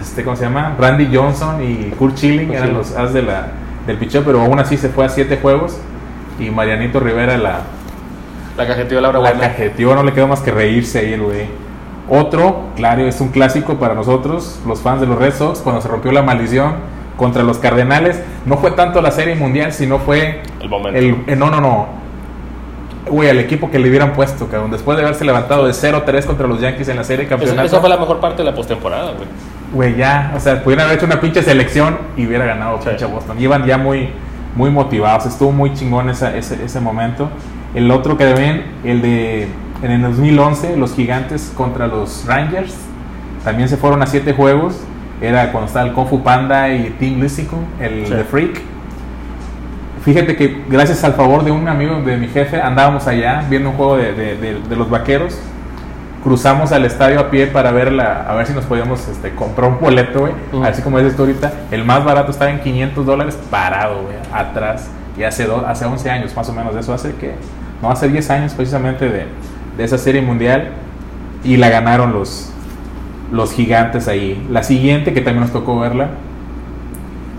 este 0.00 0.24
¿cómo 0.24 0.34
se 0.36 0.44
llama? 0.44 0.74
Randy 0.78 1.08
Johnson 1.14 1.62
y 1.62 1.90
Kurt 1.96 2.16
Schilling 2.16 2.52
eran 2.54 2.74
los 2.74 2.96
as 2.96 3.12
de 3.12 3.22
la, 3.22 3.48
del 3.86 3.98
picheo, 3.98 4.24
pero 4.24 4.40
aún 4.40 4.58
así 4.58 4.76
se 4.76 4.88
fue 4.88 5.04
a 5.04 5.08
siete 5.08 5.38
juegos 5.40 5.78
y 6.40 6.50
Marianito 6.50 6.98
Rivera 6.98 7.36
la, 7.38 7.60
La 8.56 8.66
cajeteó 8.66 9.00
la 9.00 9.10
Buena. 9.10 9.38
cajeteó, 9.38 9.94
no 9.94 10.02
le 10.02 10.12
quedó 10.12 10.26
más 10.26 10.40
que 10.40 10.50
reírse 10.50 10.98
ahí 10.98 11.12
el 11.12 11.22
güey. 11.22 11.46
Otro, 12.08 12.64
claro, 12.74 13.06
es 13.06 13.20
un 13.20 13.28
clásico 13.28 13.76
para 13.76 13.94
nosotros, 13.94 14.60
los 14.66 14.80
fans 14.80 15.00
de 15.00 15.06
los 15.06 15.18
Red 15.18 15.34
Sox, 15.34 15.60
cuando 15.60 15.80
se 15.80 15.86
rompió 15.88 16.10
la 16.10 16.22
maldición 16.22 16.74
contra 17.16 17.42
los 17.42 17.58
Cardenales. 17.58 18.20
No 18.46 18.56
fue 18.58 18.70
tanto 18.72 19.00
la 19.00 19.10
serie 19.10 19.34
mundial, 19.34 19.72
sino 19.72 19.98
fue 19.98 20.42
El 20.60 20.68
momento. 20.68 20.98
el, 20.98 21.16
eh, 21.26 21.36
no, 21.36 21.50
no, 21.50 21.60
no. 21.60 21.86
Güey, 23.10 23.28
al 23.28 23.38
equipo 23.40 23.70
que 23.70 23.78
le 23.78 23.88
hubieran 23.88 24.12
puesto, 24.12 24.46
cabrón. 24.48 24.70
Después 24.70 24.96
de 24.96 25.02
haberse 25.04 25.24
levantado 25.24 25.66
de 25.66 25.72
0-3 25.72 26.24
contra 26.24 26.46
los 26.46 26.60
Yankees 26.60 26.88
en 26.88 26.96
la 26.96 27.04
serie 27.04 27.24
Esa, 27.24 27.30
campeonato. 27.36 27.66
esa 27.66 27.80
fue 27.80 27.88
la 27.88 27.96
mejor 27.96 28.20
parte 28.20 28.38
de 28.42 28.50
la 28.50 28.54
postemporada, 28.54 29.12
güey. 29.12 29.26
Güey, 29.74 29.96
ya, 29.96 30.32
o 30.36 30.40
sea, 30.40 30.62
pudieran 30.62 30.86
haber 30.86 30.98
hecho 30.98 31.06
una 31.06 31.20
pinche 31.20 31.42
selección 31.42 31.98
y 32.16 32.26
hubiera 32.26 32.44
ganado 32.44 32.78
Sí. 32.80 32.88
pinche 32.90 33.06
Boston. 33.06 33.40
Iban 33.40 33.64
ya 33.66 33.76
muy, 33.76 34.10
muy 34.54 34.70
motivados. 34.70 35.26
Estuvo 35.26 35.50
muy 35.50 35.74
chingón 35.74 36.10
esa- 36.10 36.36
ese, 36.36 36.62
ese 36.64 36.80
momento. 36.80 37.28
El 37.74 37.90
otro 37.90 38.16
que 38.16 38.32
ven, 38.34 38.64
el 38.84 39.02
de 39.02 39.48
en 39.82 39.90
el 39.90 40.02
2011, 40.02 40.76
los 40.76 40.94
Gigantes 40.94 41.52
contra 41.56 41.88
los 41.88 42.24
Rangers. 42.26 42.72
También 43.44 43.68
se 43.68 43.76
fueron 43.76 44.00
a 44.02 44.06
siete 44.06 44.32
juegos. 44.32 44.76
Era 45.22 45.52
cuando 45.52 45.68
estaba 45.68 45.86
el 45.86 45.92
Kung 45.94 46.08
Fu 46.08 46.22
Panda 46.22 46.68
y 46.74 46.90
Team 46.98 47.20
Lissico, 47.20 47.56
el 47.80 48.06
Sí. 48.06 48.12
de 48.12 48.24
Freak. 48.24 48.60
Fíjate 50.04 50.34
que 50.36 50.64
gracias 50.68 51.04
al 51.04 51.12
favor 51.14 51.44
de 51.44 51.52
un 51.52 51.68
amigo 51.68 52.00
de 52.02 52.16
mi 52.16 52.26
jefe 52.26 52.60
andábamos 52.60 53.06
allá 53.06 53.44
viendo 53.48 53.70
un 53.70 53.76
juego 53.76 53.96
de, 53.96 54.12
de- 54.12 54.36
de- 54.36 54.60
de 54.68 54.76
los 54.76 54.90
vaqueros. 54.90 55.38
Cruzamos 56.24 56.72
al 56.72 56.84
estadio 56.84 57.20
a 57.20 57.30
pie 57.30 57.46
para 57.48 57.70
verla, 57.72 58.26
a 58.28 58.34
ver 58.34 58.46
si 58.46 58.52
nos 58.52 58.64
podíamos 58.64 59.06
este, 59.08 59.30
comprar 59.34 59.70
un 59.70 59.78
boleto, 59.80 60.20
güey. 60.20 60.64
Así 60.64 60.82
como 60.82 60.98
dices 60.98 61.16
tú 61.16 61.22
ahorita, 61.22 61.52
el 61.70 61.84
más 61.84 62.04
barato 62.04 62.30
estaba 62.32 62.50
en 62.50 62.60
500 62.60 63.06
dólares 63.06 63.38
parado, 63.50 64.02
güey, 64.02 64.16
atrás. 64.32 64.88
Y 65.16 65.22
hace, 65.24 65.44
do- 65.46 65.64
hace 65.66 65.84
11 65.84 66.10
años 66.10 66.34
más 66.34 66.48
o 66.48 66.52
menos 66.52 66.74
de 66.74 66.80
eso, 66.80 66.92
hace 66.94 67.14
que, 67.14 67.34
no, 67.80 67.90
hace 67.90 68.08
10 68.08 68.28
años 68.30 68.54
precisamente 68.54 69.08
de, 69.08 69.26
de 69.76 69.84
esa 69.84 69.98
serie 69.98 70.22
mundial. 70.22 70.70
Y 71.44 71.56
la 71.56 71.68
ganaron 71.70 72.12
los, 72.12 72.52
los 73.32 73.52
gigantes 73.52 74.06
ahí. 74.08 74.46
La 74.50 74.62
siguiente, 74.62 75.12
que 75.12 75.20
también 75.20 75.40
nos 75.42 75.52
tocó 75.52 75.80
verla, 75.80 76.10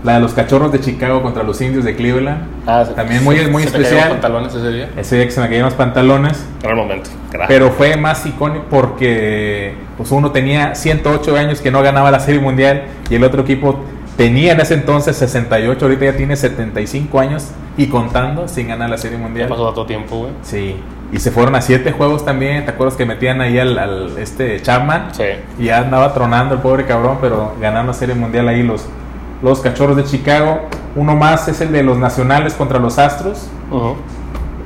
la 0.02 0.14
de 0.14 0.20
los 0.20 0.34
cachorros 0.34 0.70
de 0.70 0.80
Chicago 0.80 1.22
contra 1.22 1.42
los 1.42 1.58
indios 1.62 1.84
de 1.84 1.96
Cleveland. 1.96 2.42
Ah, 2.66 2.84
También 2.94 3.24
muy- 3.24 3.38
se- 3.38 3.48
muy 3.48 3.62
se 3.62 3.70
te 3.70 3.76
especial. 3.78 4.00
los 4.08 4.12
pantalones 4.18 4.54
ese 4.54 4.70
día. 4.70 4.90
Ese 4.98 5.16
día 5.16 5.24
que 5.24 5.30
se 5.30 5.40
me 5.40 5.46
cayeron 5.46 5.66
los 5.70 5.74
pantalones. 5.74 6.44
Gran 6.62 6.76
momento. 6.76 7.08
Pero 7.48 7.70
fue 7.70 7.96
más 7.96 8.26
icónico 8.26 8.66
porque 8.68 9.74
pues 9.96 10.10
uno 10.10 10.30
tenía 10.30 10.74
108 10.74 11.36
años 11.36 11.60
que 11.62 11.70
no 11.70 11.82
ganaba 11.82 12.10
la 12.10 12.20
Serie 12.20 12.40
Mundial 12.40 12.82
y 13.08 13.14
el 13.14 13.24
otro 13.24 13.42
equipo 13.42 13.80
tenía 14.18 14.52
en 14.52 14.60
ese 14.60 14.74
entonces 14.74 15.16
68, 15.16 15.84
ahorita 15.86 16.04
ya 16.04 16.16
tiene 16.16 16.36
75 16.36 17.18
años 17.18 17.48
y 17.76 17.86
contando 17.88 18.46
sin 18.48 18.68
ganar 18.68 18.88
la 18.90 18.98
Serie 18.98 19.18
ya 19.18 19.22
Mundial. 19.24 19.48
pasó 19.48 19.66
tanto 19.66 19.86
tiempo, 19.86 20.16
güey. 20.18 20.32
Sí, 20.42 20.76
y 21.12 21.18
se 21.18 21.30
fueron 21.30 21.54
a 21.56 21.60
siete 21.62 21.92
juegos 21.92 22.24
también, 22.24 22.64
¿te 22.64 22.70
acuerdas 22.72 22.96
que 22.96 23.04
metían 23.04 23.40
ahí 23.40 23.58
al, 23.58 23.78
al, 23.78 24.18
este 24.18 24.60
Chapman? 24.62 25.08
Sí. 25.12 25.24
Y 25.58 25.64
ya 25.64 25.78
andaba 25.78 26.12
tronando 26.14 26.54
el 26.54 26.60
pobre 26.60 26.86
cabrón, 26.86 27.18
pero 27.20 27.54
ganando 27.60 27.88
la 27.92 27.98
Serie 27.98 28.14
Mundial 28.14 28.48
ahí 28.48 28.62
los, 28.62 28.86
los 29.42 29.60
cachorros 29.60 29.96
de 29.96 30.04
Chicago. 30.04 30.60
Uno 30.96 31.16
más 31.16 31.48
es 31.48 31.60
el 31.60 31.72
de 31.72 31.82
los 31.82 31.98
nacionales 31.98 32.54
contra 32.54 32.78
los 32.78 32.98
Astros. 32.98 33.48
Ujú. 33.70 33.96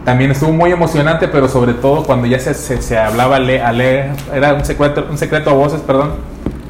También 0.05 0.31
estuvo 0.31 0.53
muy 0.53 0.71
emocionante, 0.71 1.29
pero 1.29 1.49
sobre 1.49 1.75
todo 1.75 2.03
cuando 2.05 2.27
ya 2.27 2.39
se, 2.39 2.55
se, 2.55 2.81
se 2.81 2.99
hablaba, 2.99 3.39
le, 3.39 3.61
a 3.63 3.73
le- 3.73 4.11
era 4.33 4.55
un 4.55 4.65
secreto, 4.65 5.07
un 5.11 5.19
secreto 5.19 5.51
a 5.51 5.53
voces, 5.55 5.81
perdón, 5.81 6.13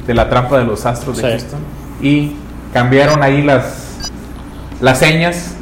de 0.07 0.13
la 0.13 0.29
trampa 0.29 0.57
de 0.57 0.65
los 0.65 0.85
Astros 0.85 1.17
de 1.17 1.23
Sí. 1.23 1.29
Houston. 1.29 1.59
Y 2.01 2.35
cambiaron 2.73 3.23
ahí 3.23 3.41
las, 3.41 4.09
las 4.81 4.99
señas 4.99 5.55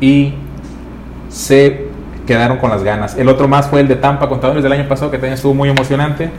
y 0.00 0.34
se 1.28 1.86
quedaron 2.26 2.58
con 2.58 2.70
las 2.70 2.82
ganas. 2.82 3.16
El 3.16 3.28
otro 3.28 3.48
más 3.48 3.68
fue 3.68 3.80
el 3.80 3.88
de 3.88 3.96
Tampa 3.96 4.28
Contadores 4.28 4.62
del 4.62 4.72
año 4.72 4.86
pasado, 4.88 5.10
que 5.10 5.16
también 5.18 5.34
estuvo 5.34 5.54
muy 5.54 5.68
emocionante. 5.68 6.30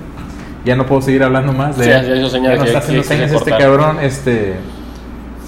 Ya 0.65 0.75
no 0.75 0.85
puedo 0.85 1.01
seguir 1.01 1.23
hablando 1.23 1.53
más 1.53 1.77
de 1.77 1.85
Sí, 1.85 1.89
ya 1.89 2.01
ya 2.03 2.15
nos 2.15 2.31
que- 2.33 2.65
está 2.67 2.79
haciendo 2.79 3.03
señas 3.03 3.31
este 3.31 3.51
cabrón. 3.51 3.97
Este, 4.01 4.55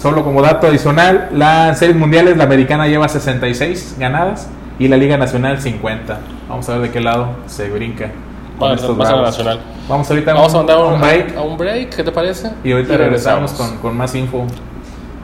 solo 0.00 0.24
como 0.24 0.42
dato 0.42 0.66
adicional, 0.66 1.28
las 1.32 1.78
series 1.78 1.96
mundiales, 1.96 2.36
la 2.36 2.44
americana 2.44 2.86
lleva 2.88 3.08
66 3.08 3.96
ganadas 3.98 4.48
y 4.78 4.88
la 4.88 4.96
Liga 4.96 5.16
Nacional 5.18 5.60
50. 5.60 6.18
Vamos 6.48 6.68
a 6.68 6.72
ver 6.72 6.82
de 6.82 6.90
qué 6.90 7.00
lado 7.00 7.28
se 7.46 7.68
brinca. 7.68 8.10
con 8.58 8.68
Vamos, 8.70 8.82
a 8.84 8.88
la 8.88 8.92
bravos. 8.94 9.22
nacional. 9.26 9.60
Vamos 9.88 10.08
ahorita 10.10 10.34
Vamos 10.34 10.54
a 10.54 10.56
mandar 10.58 10.78
un, 10.78 11.00
break 11.00 11.36
a 11.36 11.40
un 11.42 11.56
break, 11.58 11.96
¿qué 11.96 12.02
te 12.04 12.12
parece? 12.12 12.50
y 12.64 12.72
ahorita 12.72 12.96
regresamos 12.96 13.52
con, 13.52 13.76
con 13.78 13.96
más 13.96 14.14
info. 14.14 14.46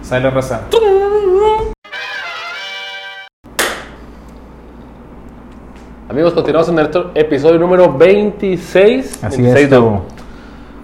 Sale 0.03 0.29
raza. 0.31 0.63
Amigos, 6.09 6.33
continuamos 6.33 6.69
en 6.71 6.75
nuestro 6.77 7.11
episodio 7.15 7.59
número 7.59 7.93
26. 7.93 9.25
Así 9.25 9.43
26 9.43 9.73
es, 9.73 9.81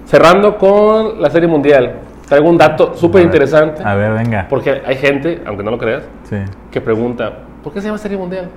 cerrando 0.04 0.58
con 0.58 1.20
la 1.20 1.30
Serie 1.30 1.48
Mundial. 1.48 2.00
Traigo 2.28 2.48
un 2.48 2.58
dato 2.58 2.94
súper 2.94 3.22
interesante. 3.22 3.82
A 3.82 3.94
ver, 3.94 4.12
venga. 4.12 4.46
Porque 4.48 4.82
hay 4.84 4.96
gente, 4.96 5.42
aunque 5.46 5.62
no 5.62 5.70
lo 5.70 5.78
creas, 5.78 6.04
Sí. 6.24 6.36
que 6.70 6.80
pregunta, 6.80 7.38
¿por 7.62 7.72
qué 7.72 7.80
se 7.80 7.86
llama 7.86 7.98
Serie 7.98 8.18
Mundial? 8.18 8.50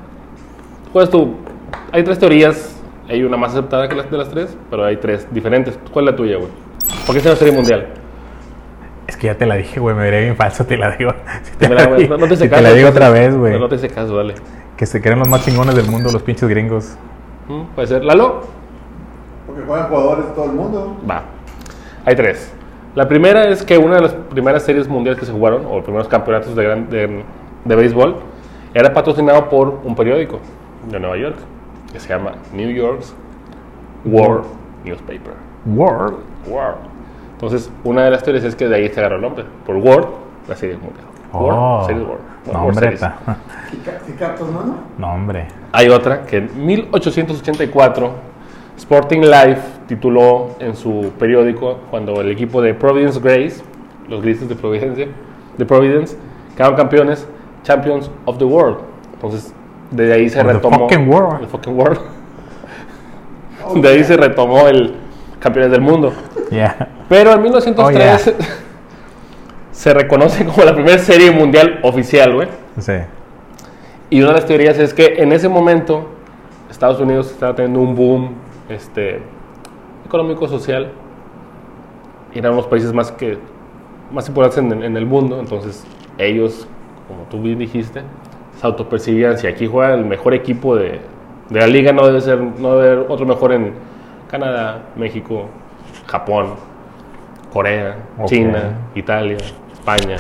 ¿Cuál 0.92 1.06
es 1.06 1.10
tu...? 1.10 1.36
Hay 1.92 2.04
tres 2.04 2.20
teorías, 2.20 2.82
hay 3.10 3.24
una 3.24 3.38
más 3.38 3.52
aceptada 3.54 3.88
que 3.88 3.96
las 3.96 4.10
de 4.12 4.18
las 4.18 4.30
tres, 4.30 4.58
pero 4.70 4.84
hay 4.86 4.98
tres 4.98 5.28
diferentes. 5.32 5.78
¿Cuál 5.92 6.06
es 6.06 6.12
la 6.12 6.18
tuya, 6.18 6.38
güey? 6.38 6.50
¿Por 7.06 7.16
qué 7.16 7.22
se 7.22 7.28
llama 7.30 7.38
Serie 7.40 7.54
Mundial? 7.54 7.88
Es 9.08 9.16
que 9.16 9.28
ya 9.28 9.36
te 9.38 9.46
la 9.46 9.56
dije, 9.56 9.80
güey. 9.80 9.96
Me 9.96 10.04
vería 10.04 10.20
bien 10.20 10.36
falso, 10.36 10.66
te 10.66 10.76
la 10.78 10.92
digo. 10.98 11.12
Si 11.44 11.56
te, 11.56 11.70
la, 11.70 11.86
digo- 11.96 12.18
no, 12.18 12.18
no 12.18 12.28
te 12.28 12.36
si 12.38 12.50
te 12.50 12.62
la 12.62 12.74
digo 12.74 12.90
otra 12.90 13.10
vez, 13.10 13.36
güey. 13.38 13.54
No, 13.54 13.60
no 13.60 13.70
te 13.70 13.76
hice 13.76 13.88
caso, 13.88 14.18
dale. 14.18 14.36
Que 14.78 14.86
se 14.86 15.02
creen 15.02 15.20
los 15.20 15.28
más 15.28 15.44
chingones 15.44 15.76
del 15.76 15.88
mundo, 15.90 16.12
los 16.12 16.22
pinches 16.24 16.48
gringos. 16.48 16.96
Mm, 17.48 17.64
Puede 17.76 17.88
ser. 17.88 18.04
¿Lalo? 18.06 18.42
Porque 19.48 19.64
juegan 19.64 19.88
jugadores 19.88 20.26
de 20.28 20.32
todo 20.34 20.46
el 20.46 20.52
mundo. 20.52 20.98
Va. 21.10 21.24
Hay 22.06 22.16
tres. 22.16 22.54
La 22.96 23.08
primera 23.08 23.48
es 23.50 23.64
que 23.64 23.78
una 23.78 23.96
de 23.96 24.02
las 24.02 24.14
primeras 24.14 24.64
series 24.64 24.88
mundiales 24.88 25.20
que 25.20 25.26
se 25.26 25.32
jugaron, 25.32 25.66
o 25.66 25.76
los 25.76 25.84
primeros 25.84 26.08
campeonatos 26.08 26.56
de, 26.56 26.64
gran- 26.64 26.90
de, 26.90 27.24
de 27.66 27.76
béisbol, 27.76 28.16
era 28.74 28.94
patrocinado 28.94 29.50
por 29.50 29.80
un 29.84 29.96
periódico 29.96 30.40
de 30.90 31.00
Nueva 31.00 31.18
York, 31.18 31.38
que 31.92 32.00
se 32.00 32.10
llama 32.10 32.34
New 32.54 32.70
York's 32.72 33.14
World 34.06 34.46
Newspaper. 34.84 35.34
World. 35.66 36.18
World. 36.48 36.78
Entonces, 37.34 37.72
una 37.84 38.04
de 38.06 38.12
las 38.12 38.24
teorías 38.24 38.46
es 38.46 38.56
que 38.56 38.68
de 38.68 38.76
ahí 38.76 38.90
se 38.90 39.00
agarró 39.00 39.16
el 39.18 39.22
nombre. 39.22 39.46
Por 39.66 39.76
World, 39.78 40.08
la 40.48 40.56
serie 40.56 40.76
mundial. 40.76 41.06
Oh. 41.34 41.40
World, 41.46 41.86
Series 41.88 42.08
World. 42.08 42.22
No, 42.46 42.64
World 42.64 42.70
hombre. 42.70 42.98
Hombre. 45.02 45.48
Hay 45.74 45.90
otra 45.90 46.26
que 46.26 46.38
en 46.38 46.66
1884 46.66 48.12
Sporting 48.78 49.22
Life 49.22 49.62
tituló 49.88 50.50
en 50.60 50.76
su 50.76 51.12
periódico 51.20 51.80
cuando 51.90 52.22
el 52.22 52.32
equipo 52.32 52.62
de 52.62 52.74
Providence 52.74 53.20
Grace, 53.20 53.62
los 54.08 54.22
grises 54.22 54.48
de 54.48 54.56
Providencia, 54.56 55.08
de 55.58 55.66
Providence, 55.66 56.16
quedaron 56.56 56.76
campeones, 56.78 57.28
Champions 57.64 58.10
of 58.26 58.38
the 58.38 58.46
World. 58.46 58.78
Entonces, 59.14 59.54
de 59.92 60.14
ahí 60.14 60.30
se 60.30 60.40
Of 60.40 60.48
the 60.48 60.54
retomó. 60.54 60.80
fucking 60.90 61.10
world. 61.10 61.40
the 61.42 61.48
fucking 61.48 61.78
world. 61.78 62.00
De 63.76 63.90
ahí 63.90 64.04
se 64.04 64.16
retomó 64.16 64.68
el 64.68 64.96
campeones 65.40 65.72
del 65.72 65.82
mundo. 65.82 66.14
Ya. 66.52 66.88
Pero 67.10 67.34
en 67.34 67.42
1903 67.42 68.36
se 69.78 69.94
reconoce 69.94 70.44
como 70.48 70.64
la 70.64 70.74
primera 70.74 70.98
serie 70.98 71.30
mundial 71.30 71.80
oficial, 71.84 72.34
güey. 72.34 72.48
Sí. 72.80 72.94
Y 74.10 74.20
una 74.20 74.30
de 74.30 74.34
las 74.34 74.46
teorías 74.46 74.80
es 74.80 74.94
que 74.94 75.22
en 75.22 75.32
ese 75.32 75.48
momento 75.48 76.08
Estados 76.70 77.00
Unidos 77.00 77.30
estaba 77.30 77.54
teniendo 77.54 77.82
un 77.82 77.96
boom 77.96 78.32
este, 78.70 79.22
económico, 80.04 80.48
social. 80.48 80.92
Y 82.34 82.40
eran 82.40 82.56
los 82.56 82.66
países 82.66 82.92
más, 82.92 83.12
que, 83.12 83.38
más 84.12 84.28
importantes 84.28 84.58
en, 84.58 84.84
en 84.84 84.98
el 84.98 85.06
mundo. 85.06 85.40
Entonces 85.40 85.86
ellos, 86.18 86.68
como 87.08 87.24
tú 87.30 87.40
bien 87.40 87.60
dijiste, 87.60 88.02
se 88.60 88.66
autopercibían. 88.66 89.38
Si 89.38 89.46
aquí 89.46 89.68
juega 89.68 89.94
el 89.94 90.06
mejor 90.06 90.34
equipo 90.34 90.76
de, 90.76 91.02
de 91.50 91.60
la 91.60 91.68
liga, 91.68 91.92
no 91.94 92.06
debe, 92.08 92.22
ser, 92.22 92.40
no 92.40 92.78
debe 92.78 92.94
haber 92.94 93.12
otro 93.12 93.28
mejor 93.28 93.54
en 93.54 93.74
Canadá, 94.32 94.86
México, 94.96 95.46
Japón, 96.08 96.56
Corea. 97.54 97.98
China, 98.26 98.90
Italia, 98.96 99.38
España. 99.96 100.18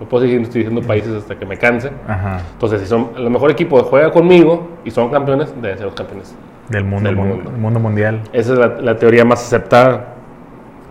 No 0.00 0.06
puedo 0.06 0.24
seguir 0.24 0.46
diciendo 0.46 0.82
países 0.82 1.14
hasta 1.14 1.36
que 1.38 1.46
me 1.46 1.56
canse. 1.56 1.90
Ajá. 2.06 2.40
Entonces, 2.52 2.80
si 2.82 2.86
son 2.86 3.10
el 3.16 3.30
mejor 3.30 3.50
equipo 3.50 3.82
juega 3.84 4.10
conmigo 4.10 4.68
y 4.84 4.90
son 4.90 5.10
campeones, 5.10 5.54
deben 5.60 5.78
ser 5.78 5.86
los 5.86 5.94
campeones. 5.94 6.34
Del 6.68 6.84
mundo, 6.84 7.08
Del 7.08 7.16
mun- 7.16 7.28
mundo. 7.28 7.50
mundo 7.52 7.80
mundial. 7.80 8.20
Esa 8.32 8.52
es 8.54 8.58
la, 8.58 8.66
la 8.80 8.96
teoría 8.96 9.24
más 9.24 9.40
aceptada. 9.42 10.08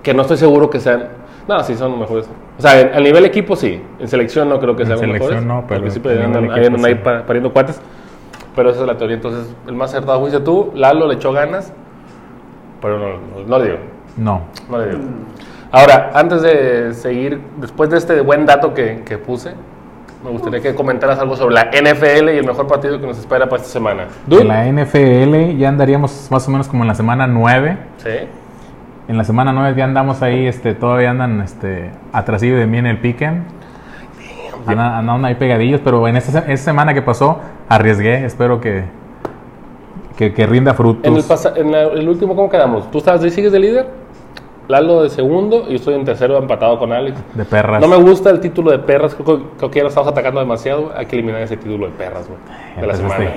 Que 0.02 0.13
no 0.13 0.21
estoy 0.21 0.38
seguro 0.38 0.69
que 0.69 0.80
sean. 0.80 1.08
No, 1.48 1.62
sí 1.63 1.76
son 1.76 1.91
los 1.91 2.00
mejores. 2.00 2.28
O 2.58 2.62
sea, 2.62 2.80
en- 2.80 2.93
a 2.95 3.00
nivel 3.00 3.26
equipo 3.26 3.56
sí. 3.56 3.80
En 4.00 4.08
selección 4.08 4.50
no 4.50 4.60
creo 4.60 4.76
que 4.76 4.84
En 4.84 4.88
sean 4.88 5.00
los 5.00 5.06
selección 5.08 5.43
mejores. 5.45 5.45
no, 5.45 5.67
pero 5.67 5.82
Porque 5.82 6.00
nivel 6.00 6.21
andan, 6.26 6.45
equipo 6.45 6.76
andan 6.76 6.86
ahí 6.86 6.93
sí. 6.93 7.00
pariendo 7.28 7.54
cuates. 7.54 7.82
Pero 8.56 8.69
esa 8.71 8.82
es 8.82 8.88
la 8.88 8.98
teoría. 8.98 9.17
Entonces, 9.17 9.54
el 9.67 9.76
más 9.76 9.91
acertado 9.93 10.19
fuiste 10.21 10.39
tú. 10.39 10.71
Lalo 10.74 11.08
le 11.08 11.15
echó 11.15 11.32
ganas. 11.34 11.74
Pero 12.86 13.00
no, 13.00 13.48
no, 13.48 13.58
le 13.58 13.65
digo. 13.65 13.78
No. 14.15 14.41
No 14.69 14.78
le 14.78 14.89
digo. 14.89 15.00
Ahora, 15.71 16.12
antes 16.13 16.43
de 16.43 16.93
seguir, 16.93 17.41
después 17.58 17.89
de 17.89 17.98
este 17.98 18.21
buen 18.21 18.45
dato 18.45 18.76
que, 18.76 19.02
que 19.04 19.17
puse, 19.17 19.54
me 20.24 20.30
gustaría 20.30 20.62
que 20.62 20.76
comentaras 20.76 21.17
algo 21.17 21.36
sobre 21.36 21.56
la 21.56 21.71
NFL 21.71 22.30
y 22.30 22.38
el 22.38 22.45
mejor 22.45 22.67
partido 22.67 23.02
que 23.02 23.08
nos 23.08 23.17
espera 23.17 23.50
para 23.50 23.63
esta 23.63 23.74
semana. 23.74 24.06
En 24.30 24.48
la 24.48 24.65
NFL 24.67 25.58
ya 25.58 25.69
andaríamos 25.69 26.28
más 26.30 26.48
o 26.48 26.52
menos 26.52 26.67
como 26.67 26.84
en 26.84 26.89
la 26.89 26.93
semana 26.93 27.26
9. 27.26 27.76
Sí. 27.98 28.10
En 29.08 29.17
la 29.17 29.24
semana 29.24 29.52
9 29.52 29.74
ya 29.76 29.86
andamos 29.86 30.21
ahí, 30.21 30.45
este, 30.45 30.76
todavía 30.76 31.10
andan 31.10 31.41
este, 31.41 31.89
atrasillo 32.13 32.58
de 32.58 32.67
mí 32.67 32.78
en 32.78 32.86
el 32.86 33.00
piquen. 33.00 33.45
Andan, 34.67 34.93
andan 34.93 35.26
ahí 35.26 35.34
pegadillos, 35.34 35.82
pero 35.84 36.08
en 36.08 36.17
esta, 36.17 36.38
esta 36.39 36.56
semana 36.58 36.93
que 36.93 37.02
pasó 37.02 37.39
arriesgué, 37.67 38.26
espero 38.26 38.62
que, 38.62 38.84
que, 40.17 40.34
que 40.34 40.45
rinda 40.45 40.73
frutos. 40.73 41.06
En 41.06 41.15
el, 41.15 41.23
pasa- 41.23 41.54
en 41.56 41.71
la- 41.71 41.84
el 41.84 42.08
último, 42.08 42.36
¿cómo 42.36 42.49
quedamos? 42.49 42.89
¿Tú 42.91 42.99
estás, 42.99 43.21
sigues 43.34 43.51
de 43.51 43.60
líder? 43.60 43.88
Lalo 44.67 45.04
de 45.04 45.10
segundo 45.12 45.65
y 45.67 45.71
yo 45.71 45.75
estoy 45.75 45.93
en 45.93 46.06
tercero 46.06 46.38
empatado 46.39 46.80
con 46.80 46.91
Alex. 46.91 47.17
de 47.36 47.45
perras. 47.45 47.80
No 47.82 47.88
me 47.88 47.97
gusta 47.97 48.32
el 48.32 48.39
título 48.39 48.71
de 48.71 48.80
perras, 48.80 49.13
creo, 49.13 49.25
que- 49.38 49.43
creo 49.58 49.69
que 49.71 49.78
ya 49.78 49.84
lo 49.84 49.89
estamos 49.89 50.10
atacando 50.10 50.39
demasiado. 50.39 50.91
Hay 50.95 51.06
que 51.06 51.15
eliminar 51.17 51.41
ese 51.41 51.58
título 51.58 51.86
de 51.86 51.91
perras, 51.93 52.28
güey. 52.28 52.39
De 52.82 52.88
la 52.88 52.95
semana. 52.95 53.32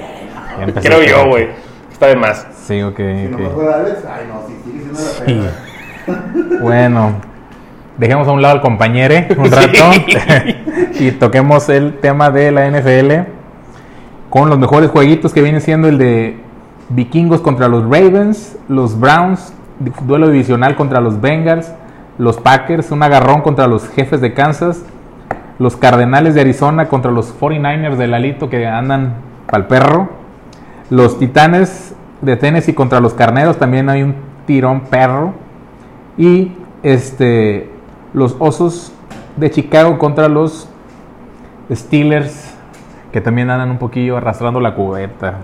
Creo 0.81 1.03
yo, 1.03 1.29
güey. 1.29 1.49
Está 1.93 2.07
de 2.07 2.17
más. 2.17 2.47
Sí, 2.65 2.81
ok. 2.83 2.97
Si 2.97 3.03
no 3.31 3.39
me 3.39 3.49
fuera 3.51 3.77
Alex, 3.81 4.05
ay 4.07 4.25
no, 4.29 4.47
si 4.47 4.71
sigue 4.71 4.85
siendo 4.85 4.99
la 5.01 5.05
Sí. 5.05 5.51
perra. 6.07 6.59
Bueno, 6.63 7.13
dejemos 7.99 8.27
a 8.29 8.31
un 8.33 8.41
lado 8.41 8.55
al 8.55 8.61
compañero 8.63 9.15
un 9.37 9.51
rato 9.51 9.91
y 10.99 11.11
toquemos 11.13 11.69
el 11.69 11.99
tema 11.99 12.31
de 12.31 12.51
la 12.51 12.67
NFL 12.71 13.27
con 14.31 14.49
los 14.49 14.59
mejores 14.59 14.89
jueguitos 14.91 15.35
que 15.35 15.43
viene 15.43 15.61
siendo 15.61 15.89
el 15.89 15.99
de 15.99 16.37
Vikingos 16.91 17.41
contra 17.41 17.69
los 17.69 17.85
Ravens, 17.85 18.59
los 18.69 18.99
Browns, 18.99 19.53
duelo 20.03 20.31
divisional 20.31 20.75
contra 20.77 21.01
los 21.01 21.21
Bengals, 21.21 21.73
los 22.17 22.39
Packers, 22.39 22.91
un 22.91 23.03
agarrón 23.03 23.43
contra 23.43 23.67
los 23.67 23.89
jefes 23.89 24.21
de 24.21 24.35
Kansas, 24.35 24.85
los 25.59 25.77
Cardenales 25.77 26.35
de 26.35 26.41
Arizona 26.41 26.89
contra 26.89 27.11
los 27.11 27.39
49ers 27.39 27.97
de 27.97 28.07
Lalito 28.07 28.49
que 28.49 28.67
andan 28.67 29.15
pa'l 29.47 29.67
perro, 29.67 30.09
los 30.91 31.19
Titanes 31.19 31.95
de 32.23 32.37
Tennessee 32.37 32.75
contra 32.75 33.01
los 33.01 33.15
Carneros, 33.15 33.59
también 33.59 33.89
hay 33.89 34.03
un 34.03 34.15
tirón 34.47 34.83
perro. 34.83 35.35
Y 36.17 36.53
este 36.83 37.71
los 38.15 38.37
Osos 38.39 38.93
de 39.37 39.51
Chicago 39.51 39.99
contra 39.99 40.29
los 40.29 40.69
Steelers, 41.71 42.57
que 43.13 43.21
también 43.21 43.51
andan 43.51 43.71
un 43.71 43.79
poquillo 43.79 44.17
arrastrando 44.17 44.61
la 44.61 44.75
cubeta. 44.75 45.35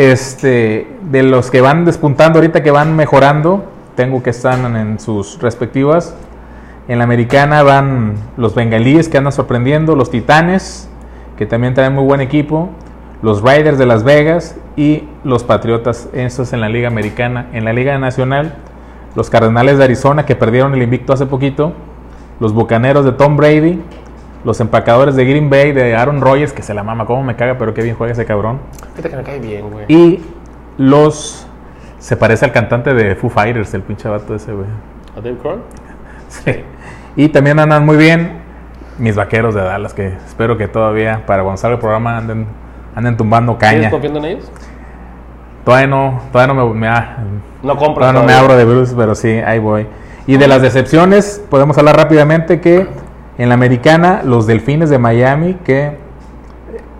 Este, 0.00 0.88
de 1.10 1.22
los 1.22 1.50
que 1.50 1.60
van 1.60 1.84
despuntando 1.84 2.38
ahorita, 2.38 2.62
que 2.62 2.70
van 2.70 2.96
mejorando, 2.96 3.66
tengo 3.96 4.22
que 4.22 4.30
están 4.30 4.74
en 4.74 4.98
sus 4.98 5.38
respectivas. 5.42 6.16
En 6.88 6.96
la 6.96 7.04
americana 7.04 7.62
van 7.62 8.14
los 8.38 8.54
bengalíes 8.54 9.10
que 9.10 9.18
andan 9.18 9.34
sorprendiendo, 9.34 9.94
los 9.96 10.10
titanes, 10.10 10.88
que 11.36 11.44
también 11.44 11.74
traen 11.74 11.94
muy 11.94 12.04
buen 12.04 12.22
equipo, 12.22 12.70
los 13.20 13.42
Riders 13.42 13.76
de 13.76 13.84
Las 13.84 14.02
Vegas 14.02 14.56
y 14.74 15.04
los 15.22 15.44
Patriotas, 15.44 16.08
estos 16.14 16.54
en 16.54 16.62
la 16.62 16.70
Liga 16.70 16.88
Americana. 16.88 17.48
En 17.52 17.66
la 17.66 17.74
Liga 17.74 17.98
Nacional, 17.98 18.54
los 19.14 19.28
Cardenales 19.28 19.76
de 19.76 19.84
Arizona, 19.84 20.24
que 20.24 20.34
perdieron 20.34 20.72
el 20.72 20.80
invicto 20.82 21.12
hace 21.12 21.26
poquito, 21.26 21.74
los 22.40 22.54
Bucaneros 22.54 23.04
de 23.04 23.12
Tom 23.12 23.36
Brady, 23.36 23.82
los 24.44 24.60
Empacadores 24.60 25.16
de 25.16 25.24
Green 25.24 25.50
Bay 25.50 25.72
de 25.72 25.94
Aaron 25.94 26.20
Rodgers, 26.20 26.52
que 26.52 26.62
se 26.62 26.72
la 26.74 26.82
mama, 26.82 27.04
cómo 27.06 27.22
me 27.22 27.36
caga, 27.36 27.56
pero 27.58 27.74
qué 27.74 27.82
bien 27.82 27.94
juega 27.96 28.12
ese 28.12 28.24
cabrón. 28.24 28.58
Fíjate 28.94 29.10
que 29.10 29.16
me 29.16 29.22
cae 29.22 29.38
bien, 29.40 29.70
güey. 29.70 29.84
Y 29.88 30.24
los... 30.78 31.46
Se 31.98 32.16
parece 32.16 32.46
al 32.46 32.52
cantante 32.52 32.94
de 32.94 33.14
Foo 33.14 33.28
Fighters, 33.28 33.74
el 33.74 33.82
pinche 33.82 34.08
vato 34.08 34.34
ese, 34.34 34.52
güey. 34.52 34.66
¿A 35.16 35.20
Dave 35.20 35.36
Grohl? 35.42 35.60
Sí. 36.28 36.62
Y 37.16 37.28
también 37.28 37.58
andan 37.58 37.84
muy 37.84 37.96
bien 37.96 38.38
mis 38.98 39.16
vaqueros 39.16 39.54
de 39.54 39.62
Dallas, 39.62 39.92
que 39.94 40.14
espero 40.26 40.56
que 40.56 40.68
todavía 40.68 41.24
para 41.26 41.42
salga 41.56 41.74
el 41.74 41.80
programa 41.80 42.16
anden, 42.16 42.46
anden 42.94 43.16
tumbando 43.16 43.54
¿Sigues 43.60 43.72
caña. 43.74 43.90
confiando 43.90 44.20
en 44.20 44.24
ellos? 44.26 44.50
Todavía 45.64 45.86
no, 45.88 46.20
todavía 46.32 46.54
no 46.54 46.68
me, 46.68 46.74
me 46.80 46.88
ha- 46.88 47.18
No 47.62 47.76
compras. 47.76 48.10
todavía 48.12 48.20
no 48.20 48.26
me 48.26 48.32
abro 48.32 48.56
de 48.56 48.64
Bruce, 48.64 48.94
pero 48.96 49.14
sí, 49.14 49.28
ahí 49.28 49.58
voy. 49.58 49.86
Y 50.26 50.36
de 50.36 50.46
las 50.46 50.62
decepciones, 50.62 51.42
podemos 51.50 51.76
hablar 51.78 51.96
rápidamente 51.96 52.60
que 52.60 52.86
en 53.40 53.48
la 53.48 53.54
americana, 53.54 54.20
los 54.22 54.46
delfines 54.46 54.90
de 54.90 54.98
Miami, 54.98 55.54
que 55.64 55.92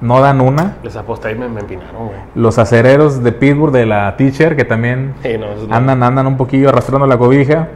no 0.01 0.23
dan 0.23 0.41
una. 0.41 0.79
Les 0.83 0.97
aposté 0.97 1.33
y 1.33 1.35
me, 1.35 1.49
me 1.51 1.61
empinaron, 1.61 2.07
güey. 2.07 2.19
Los 2.35 2.59
acereros 2.59 3.23
de 3.23 3.31
Pittsburgh 3.33 3.73
de 3.73 3.85
la 3.85 4.17
Teacher, 4.17 4.57
que 4.57 4.65
también 4.65 5.13
Sí, 5.23 5.37
no, 5.37 5.49
andan, 5.75 6.03
andan 6.03 6.27
un 6.27 6.39
poquillo 6.39 6.71
arrastrando 6.71 7.07
la 7.07 7.19
cobija. 7.19 7.69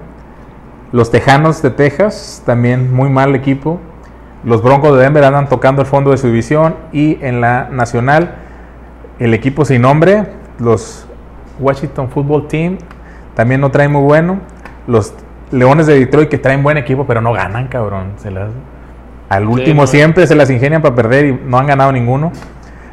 Los 0.93 1.11
Tejanos 1.11 1.61
de 1.61 1.73
Texas, 1.73 2.43
también 2.47 2.91
muy 2.91 3.11
mal 3.11 3.35
equipo. 3.35 3.81
Los 4.45 4.63
Broncos 4.63 4.97
de 4.97 5.03
Denver 5.03 5.25
andan 5.25 5.51
tocando 5.51 5.83
el 5.83 5.87
fondo 5.87 6.11
de 6.13 6.17
su 6.17 6.29
división. 6.29 6.75
Y 6.91 7.19
en 7.21 7.43
la 7.43 7.69
nacional, 7.71 8.37
el 9.19 9.35
equipo 9.35 9.67
sin 9.67 9.83
nombre, 9.83 10.25
los 10.59 11.07
Washington 11.61 12.09
Football 12.09 12.49
Team 12.49 12.79
también 13.35 13.61
no 13.61 13.71
traen 13.71 13.93
muy 13.93 14.01
bueno. 14.01 14.39
Los 14.87 15.13
Leones 15.51 15.87
de 15.87 15.99
Detroit 15.99 16.29
que 16.29 16.39
traen 16.39 16.63
buen 16.63 16.77
equipo, 16.77 17.07
pero 17.07 17.21
no 17.21 17.33
ganan, 17.33 17.69
cabrón. 17.69 18.13
Se 18.17 18.31
las- 18.31 18.51
al 19.29 19.47
último 19.49 19.83
no. 19.83 19.87
siempre 19.87 20.27
se 20.27 20.35
las 20.35 20.51
ingenian 20.51 20.83
para 20.83 20.95
perder 20.95 21.27
y 21.27 21.41
no 21.47 21.59
han 21.59 21.67
ganado 21.67 21.93
ninguno. 21.93 22.33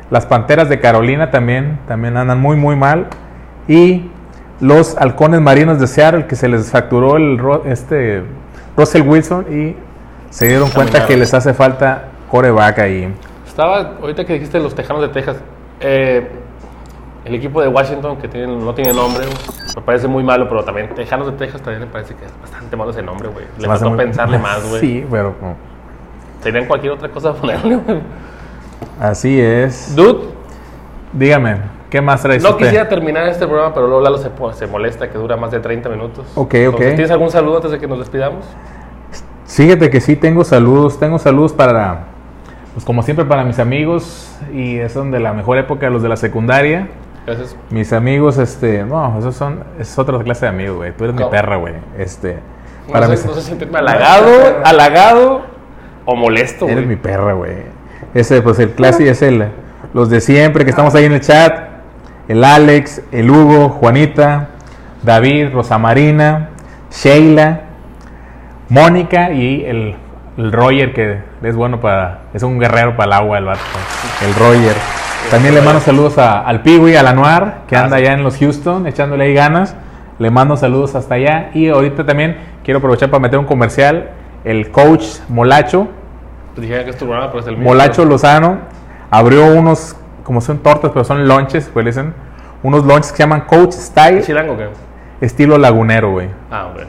Las 0.09 0.25
Panteras 0.25 0.69
de 0.69 0.79
Carolina 0.79 1.31
también, 1.31 1.79
también 1.87 2.17
andan 2.17 2.39
muy, 2.39 2.55
muy 2.55 2.75
mal. 2.75 3.07
Y 3.67 4.09
los 4.59 4.97
Halcones 4.97 5.41
Marinos 5.41 5.79
de 5.79 5.87
Seattle, 5.87 6.25
que 6.27 6.35
se 6.35 6.47
les 6.47 6.69
fracturó 6.71 7.17
el, 7.17 7.39
este, 7.65 8.23
Russell 8.77 9.01
Wilson 9.07 9.45
y 9.51 9.75
se 10.29 10.47
dieron 10.47 10.69
cuenta 10.69 10.93
Caminaron. 10.93 11.07
que 11.07 11.17
les 11.17 11.33
hace 11.33 11.53
falta 11.53 12.05
coreback 12.29 12.79
ahí. 12.79 13.13
Estaba, 13.47 13.95
ahorita 14.01 14.25
que 14.25 14.33
dijiste 14.33 14.59
los 14.59 14.73
Tejanos 14.75 15.01
de 15.01 15.09
Texas, 15.09 15.37
eh, 15.81 16.29
el 17.25 17.35
equipo 17.35 17.61
de 17.61 17.67
Washington, 17.67 18.17
que 18.17 18.27
tiene- 18.27 18.47
no 18.55 18.73
tiene 18.73 18.93
nombre, 18.93 19.25
me 19.75 19.81
parece 19.81 20.07
muy 20.07 20.23
malo, 20.23 20.47
pero 20.49 20.63
también 20.63 20.89
Tejanos 20.95 21.27
de 21.27 21.33
Texas 21.33 21.61
también 21.61 21.81
me 21.81 21.87
parece 21.87 22.15
que 22.15 22.25
es 22.25 22.31
bastante 22.41 22.75
malo 22.75 22.91
ese 22.91 23.01
nombre, 23.03 23.27
güey. 23.29 23.45
Le 23.57 23.67
faltó 23.67 23.89
muy- 23.89 23.97
pensarle 23.97 24.37
más, 24.39 24.67
güey. 24.67 24.81
Sí, 24.81 25.05
pero 25.09 25.35
no. 25.41 25.55
Tenían 26.43 26.65
cualquier 26.65 26.93
otra 26.93 27.09
cosa 27.09 27.33
ponerle, 27.33 27.75
güey. 27.75 27.99
así 28.99 29.39
es. 29.39 29.95
Dude, 29.95 30.29
Dígame, 31.13 31.57
¿qué 31.89 31.99
más 32.01 32.21
traes 32.21 32.41
no 32.41 32.51
usted? 32.51 32.63
quisiera 32.65 32.87
terminar 32.87 33.27
este 33.27 33.45
programa, 33.45 33.73
pero 33.73 33.85
luego 33.87 34.01
Lalo 34.01 34.17
se, 34.17 34.29
se 34.53 34.65
molesta 34.65 35.09
que 35.09 35.17
dura 35.17 35.35
más 35.35 35.51
de 35.51 35.59
30 35.59 35.89
minutos. 35.89 36.25
Ok, 36.35 36.47
ok. 36.47 36.55
Entonces, 36.55 36.95
¿Tienes 36.95 37.11
algún 37.11 37.29
saludo 37.29 37.57
antes 37.57 37.71
de 37.71 37.79
que 37.79 37.87
nos 37.87 37.99
despidamos? 37.99 38.45
Fíjate 39.45 39.89
que 39.89 39.99
sí 39.99 40.15
tengo 40.15 40.45
saludos, 40.45 40.97
tengo 40.99 41.19
saludos 41.19 41.51
para, 41.51 42.05
pues 42.73 42.85
como 42.85 43.03
siempre 43.03 43.25
para 43.25 43.43
mis 43.43 43.59
amigos 43.59 44.33
y 44.53 44.77
es 44.77 44.93
donde 44.93 45.19
la 45.19 45.33
mejor 45.33 45.57
época 45.57 45.89
los 45.89 46.01
de 46.01 46.07
la 46.09 46.15
secundaria. 46.15 46.87
Gracias. 47.25 47.55
Mis 47.69 47.93
amigos, 47.93 48.37
este, 48.37 48.83
no, 48.83 49.17
esos 49.19 49.35
son, 49.35 49.63
es 49.79 49.97
otra 49.99 50.17
clase 50.19 50.45
de 50.45 50.49
amigos, 50.49 50.77
güey. 50.77 50.91
Tú 50.91 51.03
eres 51.03 51.15
mi 51.15 51.25
perra, 51.25 51.57
güey. 51.57 51.75
Este, 51.97 52.39
No, 52.87 52.93
para 52.93 53.05
sé, 53.07 53.11
mis, 53.11 53.25
no 53.25 53.33
sentirme 53.35 53.77
halagado, 53.77 54.29
halagado 54.65 55.41
o 56.05 56.15
molesto, 56.15 56.67
eres 56.67 56.87
mi 56.87 56.95
perra, 56.95 57.33
güey. 57.33 57.57
Ese, 58.13 58.41
pues 58.41 58.59
el 58.59 58.71
clase 58.71 59.07
es 59.07 59.21
el, 59.21 59.49
los 59.93 60.09
de 60.09 60.19
siempre 60.19 60.63
que 60.63 60.71
estamos 60.71 60.95
ahí 60.95 61.05
en 61.05 61.13
el 61.13 61.21
chat. 61.21 61.69
El 62.27 62.43
Alex, 62.43 63.01
el 63.11 63.29
Hugo, 63.29 63.69
Juanita, 63.69 64.49
David, 65.03 65.53
Rosa 65.53 65.77
Marina, 65.77 66.49
Sheila, 66.91 67.61
Mónica 68.69 69.31
y 69.31 69.65
el, 69.65 69.95
el 70.37 70.51
Roger 70.51 70.93
que 70.93 71.19
es 71.41 71.55
bueno 71.55 71.81
para, 71.81 72.21
es 72.33 72.43
un 72.43 72.57
guerrero 72.59 72.95
para 72.95 73.07
el 73.07 73.13
agua, 73.13 73.37
el 73.37 73.45
vato. 73.45 73.59
El 74.25 74.33
Roger. 74.35 75.00
También 75.29 75.55
le 75.55 75.61
mando 75.61 75.79
saludos 75.79 76.17
a- 76.17 76.41
al 76.41 76.61
Piwi, 76.61 76.95
al 76.95 77.07
Anuar, 77.07 77.61
que 77.67 77.75
Ah, 77.77 77.83
anda 77.85 77.97
allá 77.97 78.13
en 78.13 78.23
los 78.23 78.37
Houston, 78.37 78.85
echándole 78.87 79.25
ahí 79.25 79.33
ganas. 79.33 79.75
Le 80.19 80.29
mando 80.29 80.57
saludos 80.57 80.93
hasta 80.95 81.15
allá. 81.15 81.51
Y 81.53 81.69
ahorita 81.69 82.05
también 82.05 82.37
quiero 82.63 82.79
aprovechar 82.79 83.09
para 83.09 83.21
meter 83.21 83.39
un 83.39 83.45
comercial. 83.45 84.09
El 84.43 84.71
coach 84.71 85.05
Molacho, 85.29 85.87
Pues 86.53 86.63
dijera 86.67 86.83
que 86.83 86.89
es 86.89 86.97
tu 86.97 87.05
programa, 87.05 87.29
pero 87.31 87.39
es 87.41 87.47
el 87.47 87.55
mío. 87.55 87.63
Molacho 87.65 88.03
Lozano, 88.03 88.57
abrió 89.09 89.45
unos, 89.53 89.95
como 90.25 90.41
son 90.41 90.57
tortas, 90.59 90.91
pero 90.93 91.05
son 91.05 91.25
lunches, 91.25 91.69
pues 91.73 91.85
dicen, 91.85 92.13
unos 92.61 92.83
lunches 92.85 93.11
que 93.11 93.17
se 93.17 93.23
llaman 93.23 93.41
Coach 93.47 93.71
Style, 93.71 94.17
¿Es 94.17 94.25
chilango 94.25 94.57
qué? 94.57 94.67
estilo 95.21 95.57
lagunero, 95.57 96.11
güey. 96.11 96.27
Ah, 96.51 96.65
hombre. 96.67 96.87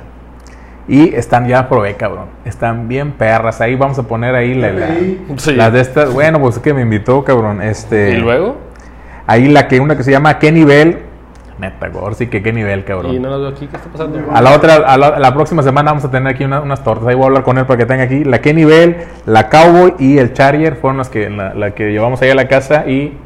Y 0.89 1.15
están, 1.15 1.47
ya 1.47 1.69
probé, 1.69 1.95
cabrón. 1.95 2.27
Están 2.45 2.89
bien 2.89 3.13
perras. 3.13 3.61
Ahí 3.61 3.77
vamos 3.77 3.99
a 3.99 4.03
poner 4.03 4.35
ahí 4.35 4.55
la, 4.55 4.73
la- 4.73 4.89
Sí. 5.37 5.53
las 5.55 5.73
de 5.73 5.81
estas. 5.81 6.13
Bueno, 6.13 6.41
pues 6.41 6.57
es 6.57 6.63
que 6.63 6.75
me 6.75 6.83
invitó, 6.83 7.23
cabrón. 7.25 7.63
Este, 7.63 8.11
¿Y 8.11 8.17
luego? 8.17 8.57
Ahí 9.27 9.49
la 9.49 9.69
que, 9.69 9.79
una 9.81 9.97
que 9.97 10.03
se 10.03 10.11
llama 10.11 10.39
¿Qué 10.39 10.51
nivel? 10.51 10.99
Neta, 11.59 11.89
Gor, 11.91 12.17
sí 12.17 12.27
que 12.27 12.43
qué 12.43 12.53
nivel, 12.53 12.83
cabrón. 12.85 13.15
Y 13.15 13.21
no 13.21 13.31
lo 13.31 13.39
veo 13.39 13.49
aquí. 13.51 13.69
¿Qué 13.69 13.77
está 13.77 13.89
pasando? 13.89 14.19
A 14.33 14.41
la 14.43 14.51
otra, 14.57 14.75
a 14.77 14.97
la, 14.97 15.07
a 15.09 15.19
la 15.21 15.33
próxima 15.35 15.63
semana 15.63 15.93
vamos 15.93 16.05
a 16.05 16.11
tener 16.11 16.35
aquí 16.35 16.43
una- 16.45 16.61
unas 16.61 16.83
tortas. 16.83 17.07
Ahí 17.07 17.15
voy 17.15 17.25
a 17.25 17.27
hablar 17.29 17.45
con 17.45 17.57
él 17.59 17.67
para 17.67 17.79
que 17.79 17.87
tenga 17.87 18.03
aquí. 18.03 18.25
La 18.25 18.41
qué 18.41 18.53
nivel, 18.53 18.97
la 19.27 19.49
Cowboy 19.49 19.95
y 20.01 20.19
el 20.19 20.33
Charger 20.33 20.75
fueron 20.75 20.99
las 20.99 21.09
que, 21.09 21.31
la, 21.31 21.55
la 21.55 21.71
que 21.71 21.93
llevamos 21.93 22.21
ahí 22.23 22.31
a 22.31 22.35
la 22.35 22.49
casa 22.49 22.87
y 22.89 23.17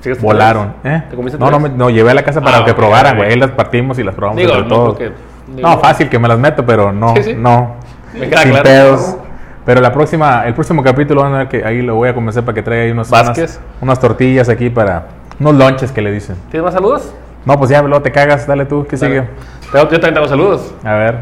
¿Sigues 0.00 0.20
volaron. 0.20 0.74
¿eh? 0.84 1.02
¿Te 1.08 1.16
comiste 1.16 1.38
No, 1.38 1.50
no, 1.50 1.58
me- 1.58 1.70
no, 1.70 1.88
llevé 1.88 2.10
a 2.10 2.14
la 2.14 2.22
casa 2.22 2.42
para 2.42 2.58
Ah, 2.58 2.64
que 2.66 2.74
probaran, 2.74 3.16
güey. 3.16 3.30
Ahí 3.30 3.38
las 3.38 3.52
partimos 3.52 3.98
y 3.98 4.04
las 4.04 4.14
probamos 4.14 4.38
Digo, 4.42 4.52
entre 4.52 4.68
no 4.68 4.74
todos. 4.74 4.96
creo 4.96 5.08
que... 5.10 5.14
digo, 5.16 5.25
No, 5.48 5.78
fácil 5.78 6.08
que 6.08 6.18
me 6.18 6.28
las 6.28 6.38
meto, 6.38 6.64
pero 6.66 6.92
no, 6.92 7.14
Sí, 7.16 7.22
sí. 7.22 7.34
no. 7.36 7.76
Me 8.14 8.28
queda 8.28 8.42
sin 8.42 8.50
claro. 8.50 8.64
pedos. 8.64 9.16
Pero 9.64 9.80
la 9.80 9.92
próxima, 9.92 10.46
el 10.46 10.54
próximo 10.54 10.82
capítulo 10.82 11.22
van 11.22 11.34
a 11.34 11.38
ver 11.38 11.48
que 11.48 11.64
ahí 11.64 11.82
lo 11.82 11.96
voy 11.96 12.08
a 12.08 12.14
convencer 12.14 12.44
para 12.44 12.54
que 12.54 12.62
traiga 12.62 12.84
ahí 12.84 12.90
unos, 12.92 13.10
unas, 13.10 13.60
unas 13.80 13.98
tortillas 14.00 14.48
aquí 14.48 14.70
para 14.70 15.06
unos 15.40 15.54
lonches 15.56 15.90
que 15.90 16.00
le 16.02 16.12
dicen. 16.12 16.36
¿Tienes 16.50 16.64
más 16.64 16.74
saludos? 16.74 17.12
No, 17.44 17.58
pues 17.58 17.70
ya, 17.70 17.82
luego 17.82 18.00
te 18.02 18.12
cagas, 18.12 18.46
dale 18.46 18.64
tú, 18.64 18.86
¿qué 18.88 18.96
sigue? 18.96 19.24
Tengo, 19.72 19.84
yo 19.84 20.00
también 20.00 20.14
tengo 20.14 20.28
saludos. 20.28 20.72
A 20.84 20.92
ver. 20.94 21.16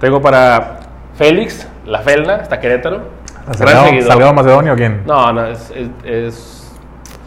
Tengo 0.00 0.22
para 0.22 0.78
Félix, 1.16 1.66
La 1.84 2.00
Felna, 2.00 2.36
hasta 2.36 2.60
Querétaro. 2.60 3.02
¿Salgado, 3.52 4.34
Macedonio 4.34 4.72
o 4.72 4.76
quién? 4.76 5.02
No, 5.06 5.32
no, 5.32 5.46
es... 5.46 5.70
es, 5.70 5.88
es 6.04 6.56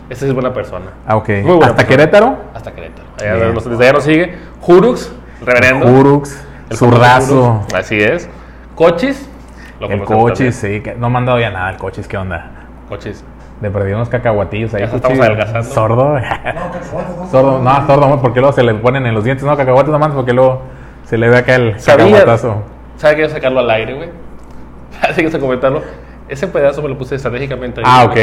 esa 0.09 0.27
es 0.27 0.33
buena 0.33 0.53
persona. 0.53 0.87
Ah, 1.07 1.15
ok. 1.15 1.29
Muy 1.29 1.41
buena 1.41 1.65
¿Hasta 1.65 1.75
persona. 1.75 1.87
Querétaro? 1.87 2.37
Hasta 2.53 2.71
Querétaro. 2.73 3.07
Allá 3.19 3.33
desde 3.69 3.83
allá 3.83 3.93
nos 3.93 4.03
sigue. 4.03 4.35
Jurux, 4.61 5.11
reverendo. 5.45 5.87
Urux, 5.87 6.45
El 6.69 6.77
Zurdazo. 6.77 7.65
Así 7.75 7.99
es. 7.99 8.29
Cochis. 8.75 9.29
lo 9.79 9.87
El 9.89 10.03
también. 10.05 10.53
sí. 10.53 10.81
que 10.81 10.95
no 10.95 11.09
me 11.09 11.17
han 11.19 11.25
dado 11.25 11.39
ya 11.39 11.49
nada 11.51 11.69
el 11.71 11.77
coches, 11.77 12.07
¿qué 12.07 12.17
onda? 12.17 12.51
Cochis. 12.89 13.23
De 13.61 13.69
perdido 13.69 13.97
unos 13.97 14.09
cacahuatillos 14.09 14.73
ahí. 14.73 14.81
Ya 14.81 14.95
estamos 14.95 15.19
adelgazando. 15.19 15.63
Sordo. 15.69 16.15
sordo, 17.31 17.59
no, 17.59 17.87
sordo, 17.87 18.07
no, 18.09 18.21
porque 18.21 18.39
luego 18.39 18.53
se 18.53 18.63
le 18.63 18.73
ponen 18.75 19.05
en 19.05 19.13
los 19.13 19.23
dientes, 19.23 19.45
no, 19.45 19.55
cacahuates 19.55 19.91
nomás, 19.91 20.11
porque 20.11 20.33
luego 20.33 20.63
se 21.05 21.17
le 21.17 21.29
ve 21.29 21.37
acá 21.37 21.55
el 21.55 21.75
cacahuatazo. 21.77 22.63
¿Sabes 22.97 23.15
que 23.15 23.21
quiero 23.21 23.33
sacarlo 23.33 23.59
al 23.59 23.69
aire, 23.69 23.93
güey? 23.93 24.09
Así 25.01 25.21
que 25.21 25.31
se 25.31 25.39
comentarlo. 25.39 25.81
Ese 26.27 26.47
pedazo 26.47 26.81
me 26.81 26.89
lo 26.89 26.97
puse 26.97 27.15
estratégicamente 27.15 27.81
ahí. 27.81 27.85
Ah, 27.87 28.05
ok. 28.05 28.17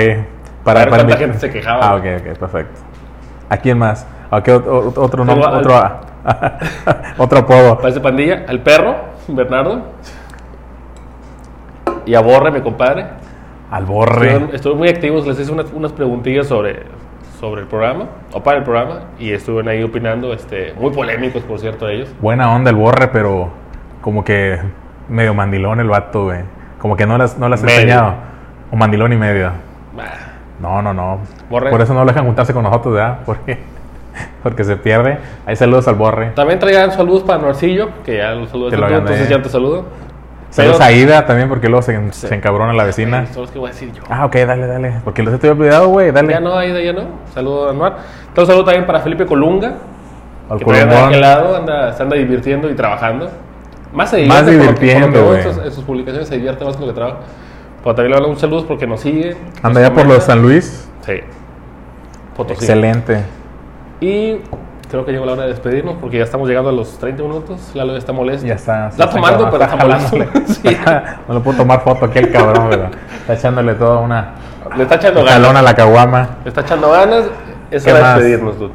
Para 0.65 0.87
cuánta 0.89 1.07
mi- 1.07 1.13
gente 1.15 1.39
se 1.39 1.51
quejaba. 1.51 1.89
Ah, 1.91 1.95
ok, 1.97 2.05
ok, 2.19 2.39
perfecto. 2.39 2.81
¿A 3.49 3.57
quién 3.57 3.79
más? 3.79 4.07
¿A 4.31 4.43
qué 4.43 4.53
otro, 4.53 4.93
otro 4.97 5.25
nombre? 5.25 5.47
Al- 5.47 5.55
Otro, 5.59 5.75
otro 7.19 7.39
apodo. 7.41 7.79
Parece 7.79 8.01
pandilla. 8.01 8.45
Al 8.49 8.61
perro, 8.61 8.95
Bernardo. 9.29 9.83
Y 12.07 12.15
a 12.15 12.21
Borre, 12.21 12.51
mi 12.51 12.61
compadre. 12.61 13.07
Al 13.71 13.85
borre. 13.85 14.35
Estuvieron 14.53 14.79
muy 14.79 14.89
activos, 14.89 15.27
les 15.27 15.39
hice 15.39 15.53
unas, 15.53 15.71
unas 15.73 15.93
preguntillas 15.93 16.49
sobre, 16.49 16.83
sobre 17.39 17.61
el 17.63 17.69
programa, 17.69 18.07
o 18.33 18.43
para 18.43 18.59
el 18.59 18.65
programa, 18.65 19.03
y 19.19 19.33
estuvieron 19.33 19.69
ahí 19.69 19.83
opinando, 19.85 20.33
este, 20.33 20.75
muy 20.75 20.91
polémicos, 20.91 21.43
por 21.45 21.61
cierto, 21.61 21.89
ellos. 21.89 22.13
Buena 22.21 22.53
onda 22.53 22.71
el 22.71 22.77
borre, 22.77 23.09
pero 23.09 23.51
como 24.01 24.25
que 24.25 24.59
medio 25.09 25.35
mandilón 25.35 25.79
el 25.79 25.89
vato, 25.89 26.25
güey. 26.25 26.41
Como 26.81 26.97
que 26.97 27.07
no 27.07 27.17
las, 27.17 27.39
no 27.39 27.49
las 27.49 27.63
he 27.63 27.67
enseñado. 27.67 28.15
O 28.73 28.77
mandilón 28.77 29.13
y 29.13 29.17
medio. 29.17 29.53
Bah, 29.97 30.05
No, 30.61 30.83
no, 30.83 30.93
no. 30.93 31.21
Borre. 31.49 31.71
Por 31.71 31.81
eso 31.81 31.95
no 31.95 32.01
lo 32.01 32.07
dejan 32.07 32.25
juntarse 32.27 32.53
con 32.53 32.65
nosotros, 32.65 32.95
¿verdad? 32.95 33.19
Porque, 33.27 33.59
porque 34.43 34.65
se 34.65 34.77
pierde. 34.77 35.19
Ahí 35.47 35.57
saludos 35.57 35.89
al 35.89 35.95
borre. 35.95 36.33
También 36.35 36.59
traían 36.59 36.93
saludos 36.93 37.23
para 37.23 37.41
Norcillo, 37.41 37.91
que 38.05 38.19
ya 38.19 38.33
los 38.33 38.51
saludos 38.51 38.71
Te 38.71 38.77
lo 38.77 38.89
entonces 38.89 39.29
ya 39.29 39.43
te 39.43 39.49
saludo. 39.49 39.85
Saludos 40.51 40.79
Pero- 40.79 40.89
a 40.89 40.93
Ida 40.93 41.27
también, 41.27 41.49
porque 41.49 41.69
luego 41.69 41.83
se, 41.83 42.13
se 42.13 42.35
encabrona 42.35 42.73
la 42.73 42.85
vecina. 42.85 43.27
Son 43.27 43.43
los 43.43 43.53
que 43.53 43.59
voy 43.59 43.71
a 43.71 43.73
decir 43.73 43.93
yo. 43.93 44.03
Ah, 44.11 44.27
ok, 44.27 44.35
dale, 44.35 44.67
dale. 44.67 44.95
Porque 45.05 45.23
los 45.23 45.33
estoy 45.33 45.51
olvidado, 45.51 45.89
güey. 45.89 46.11
Dale. 46.11 46.33
Ya 46.33 46.41
no, 46.41 46.59
de 46.59 46.85
ya 46.85 46.93
no. 46.93 47.05
Saludo 47.33 47.69
a 47.69 47.71
Anuar. 47.71 47.97
Entonces, 48.29 48.49
saludo 48.49 48.65
también 48.65 48.85
para 48.85 48.99
Felipe 49.01 49.27
Colunga, 49.27 49.75
Al 50.49 50.59
que 50.59 50.65
también 50.65 50.89
de 50.89 50.97
aquel 50.97 51.21
lado 51.21 51.57
anda, 51.57 51.93
se 51.93 52.03
anda 52.03 52.17
divirtiendo 52.17 52.69
y 52.69 52.75
trabajando. 52.75 53.31
Más 53.93 54.11
se 54.11 54.27
Más 54.27 54.45
divierte 54.45 54.81
que 54.81 54.87
divirtiendo, 54.87 55.25
güey. 55.25 55.41
En, 55.41 55.73
sus, 55.73 55.85
publicaciones 55.85 56.29
se 56.29 56.35
divierte 56.35 56.65
más 56.65 56.77
con 56.77 56.87
lo 56.87 56.93
que 56.93 56.99
trabaja. 56.99 57.19
Pero 57.83 57.95
también 57.95 58.11
le 58.11 58.17
mando 58.17 58.31
un 58.31 58.39
saludo 58.39 58.67
porque 58.67 58.89
nos 58.89 59.01
sigue. 59.01 59.37
Anda 59.63 59.81
ya 59.81 59.95
por 59.95 60.07
los 60.07 60.25
San 60.25 60.43
Luis. 60.43 60.89
Sí. 61.07 61.21
Potosí. 62.37 62.65
Excelente. 62.65 63.23
Y 64.01 64.39
creo 64.91 65.05
que 65.05 65.13
llegó 65.13 65.27
la 65.27 65.33
hora 65.33 65.43
de 65.43 65.49
despedirnos 65.51 65.97
porque 66.01 66.19
ya 66.19 66.25
estamos 66.25 66.49
llegando 66.49 66.71
a 66.71 66.73
los 66.73 66.99
30 66.99 67.23
minutos. 67.23 67.71
Lalo 67.75 67.93
ya 67.93 67.99
está 67.99 68.13
molesto. 68.13 68.47
Ya 68.47 68.55
está. 68.55 68.89
Está 68.89 69.11
tomando, 69.11 69.51
pero 69.51 69.65
está 69.65 69.77
molesto. 69.77 70.17
Sí. 70.63 70.77
no 71.29 71.35
le 71.35 71.41
puedo 71.41 71.57
tomar 71.59 71.83
foto 71.83 72.07
aquí 72.07 72.19
al 72.19 72.31
cabrón, 72.31 72.67
pero 72.71 72.89
está 73.21 73.35
echándole 73.35 73.75
toda 73.75 73.99
una 73.99 74.33
Le 74.77 74.83
está 74.85 74.97
echando 74.97 75.25
jalón 75.25 75.45
a 75.45 75.47
ganas. 75.49 75.63
la 75.65 75.75
caguama. 75.75 76.29
Le 76.45 76.49
está 76.49 76.61
echando 76.63 76.91
ganas. 76.91 77.25
Es 77.71 77.85
¿Qué 77.85 77.93
hora 77.93 78.15
de 78.15 78.15
despedirnos, 78.15 78.59
dude. 78.59 78.73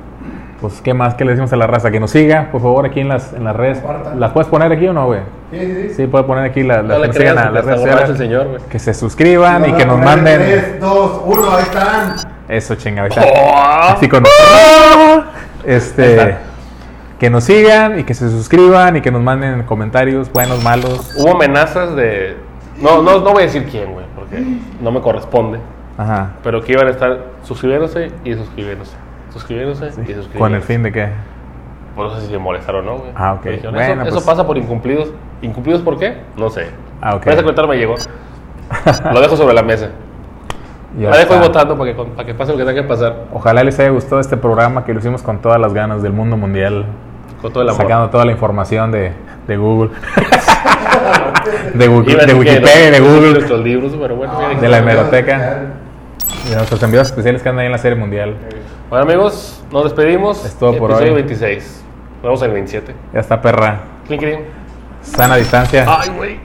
Pues, 0.61 0.81
¿qué 0.81 0.93
más? 0.93 1.15
¿Qué 1.15 1.25
le 1.25 1.31
decimos 1.31 1.51
a 1.51 1.57
la 1.57 1.67
raza? 1.67 1.91
Que 1.91 1.99
nos 1.99 2.11
siga, 2.11 2.47
por 2.51 2.61
favor, 2.61 2.85
aquí 2.85 3.01
en 3.01 3.09
las, 3.09 3.33
en 3.33 3.43
las 3.43 3.55
redes. 3.55 3.79
Compartan. 3.79 4.19
¿Las 4.19 4.31
puedes 4.31 4.47
poner 4.47 4.71
aquí 4.71 4.87
o 4.87 4.93
no, 4.93 5.05
güey? 5.07 5.19
Sí, 5.51 5.59
sí, 5.59 5.75
sí. 5.89 5.93
Sí, 5.95 6.07
puedes 6.07 6.25
poner 6.25 6.45
aquí 6.45 6.63
la- 6.63 6.81
las 6.81 6.97
No 6.97 7.03
que 7.03 7.09
creas, 7.09 7.37
a 7.37 7.49
las 7.51 7.65
redes 7.65 7.81
sociales. 7.81 8.17
señor, 8.17 8.47
güey. 8.47 8.61
Que 8.69 8.79
se 8.79 8.93
suscriban 8.93 9.69
y 9.69 9.73
que 9.73 9.85
nos 9.85 9.99
manden. 9.99 10.39
3, 10.41 10.79
2, 10.79 11.21
1, 11.25 11.55
ahí 11.57 11.61
están. 11.63 12.15
Eso, 12.47 12.75
chinga, 12.75 13.01
ahorita. 13.03 13.21
¡Oh! 13.21 13.79
Así 13.95 14.07
con. 14.07 14.23
Ahí 14.25 15.14
Este. 15.65 16.37
Que 17.19 17.29
nos 17.29 17.45
sigan 17.45 17.97
y 17.99 18.03
que 18.03 18.13
se 18.13 18.29
suscriban 18.29 18.97
y 18.97 19.01
que 19.01 19.09
nos 19.09 19.21
manden 19.21 19.63
comentarios 19.63 20.31
buenos, 20.31 20.61
malos. 20.63 21.13
Hubo 21.17 21.31
amenazas 21.31 21.95
de. 21.95 22.35
No, 22.81 23.01
no, 23.01 23.19
no 23.21 23.31
voy 23.31 23.43
a 23.43 23.45
decir 23.45 23.65
quién, 23.71 23.93
güey, 23.93 24.05
porque 24.15 24.43
no 24.81 24.91
me 24.91 24.99
corresponde. 25.01 25.59
Ajá. 25.97 26.31
Pero 26.43 26.61
que 26.61 26.73
iban 26.73 26.87
a 26.87 26.91
estar 26.91 27.19
suscribiéndose 27.43 28.11
y 28.25 28.33
suscribiéndose. 28.33 28.95
Suscribiéndose 29.31 29.85
y 29.85 29.89
suscribiéndose. 29.89 30.37
Con 30.39 30.53
el 30.53 30.61
fin 30.61 30.83
de 30.83 30.91
que. 30.91 31.07
Pues 31.95 32.11
no 32.11 32.15
sé 32.19 32.25
si 32.25 32.31
se 32.33 32.37
molestaron 32.37 32.85
o 32.85 32.91
no, 32.91 32.97
güey. 32.97 33.11
Ah, 33.15 33.33
ok. 33.33 33.45
Me 33.45 33.51
dijeron, 33.51 33.73
Bueno, 33.75 33.93
eso, 33.93 34.01
pues- 34.03 34.15
eso 34.15 34.25
pasa 34.25 34.45
por 34.45 34.57
incumplidos. 34.57 35.11
¿Incumplidos 35.41 35.81
por 35.81 35.97
qué? 35.97 36.17
No 36.35 36.49
sé. 36.49 36.67
Ah, 37.01 37.15
ok. 37.15 37.21
Pero 37.23 37.33
ese 37.35 37.43
comentario 37.43 37.69
me 37.69 37.77
llegó. 37.77 37.95
Lo 39.13 39.21
dejo 39.21 39.37
sobre 39.37 39.53
la 39.53 39.63
mesa. 39.63 39.89
Ya 40.97 41.09
La 41.09 41.17
dejo 41.17 41.33
ahí 41.33 41.39
está. 41.39 41.47
votando 41.47 41.77
para 41.77 41.91
que, 41.93 42.03
para 42.03 42.25
que 42.25 42.33
pase 42.33 42.51
lo 42.53 42.57
que 42.57 42.63
tenga 42.65 42.81
que 42.81 42.87
pasar. 42.87 43.25
Ojalá 43.33 43.63
les 43.63 43.77
haya 43.79 43.89
gustado 43.89 44.19
este 44.21 44.37
programa 44.37 44.85
que 44.85 44.93
lo 44.93 44.99
hicimos 44.99 45.21
con 45.21 45.39
todas 45.39 45.59
las 45.59 45.73
ganas 45.73 46.01
del 46.01 46.13
mundo 46.13 46.37
mundial, 46.37 46.85
Con 47.41 47.51
todo 47.51 47.63
el 47.63 47.69
amor. 47.69 47.81
sacando 47.81 48.09
toda 48.09 48.23
la 48.25 48.31
información 48.31 48.91
de, 48.91 49.11
de 49.47 49.57
Google, 49.57 49.89
de, 51.73 51.85
a 51.85 51.87
de 52.25 52.33
Wikipedia, 52.33 52.91
de 52.91 52.99
Google, 52.99 53.31
Nuestros 53.33 53.59
libros, 53.61 53.93
pero 53.99 54.15
bueno. 54.15 54.33
ya 54.39 54.59
de 54.59 54.69
la 54.69 54.77
hemeroteca, 54.77 55.61
de 56.49 56.55
nuestros 56.55 56.81
enviados 56.83 57.09
especiales 57.09 57.41
que 57.43 57.49
andan 57.49 57.61
ahí 57.61 57.65
en 57.67 57.71
la 57.73 57.77
serie 57.77 57.97
mundial. 57.97 58.35
Bueno, 58.89 59.03
amigos, 59.05 59.63
nos 59.71 59.83
despedimos. 59.83 60.45
Es 60.45 60.55
todo 60.55 60.77
por 60.77 60.91
Episodio 60.91 61.13
hoy. 61.13 61.21
26. 61.23 61.83
Nos 62.15 62.23
vemos 62.23 62.41
en 62.41 62.47
el 62.47 62.53
27. 62.53 62.95
Ya 63.13 63.19
está 63.19 63.41
perra, 63.41 63.79
¿Quién 64.07 64.19
creen? 64.19 64.45
sana 65.01 65.35
distancia. 65.35 65.85
Ay, 65.87 66.09
güey. 66.15 66.39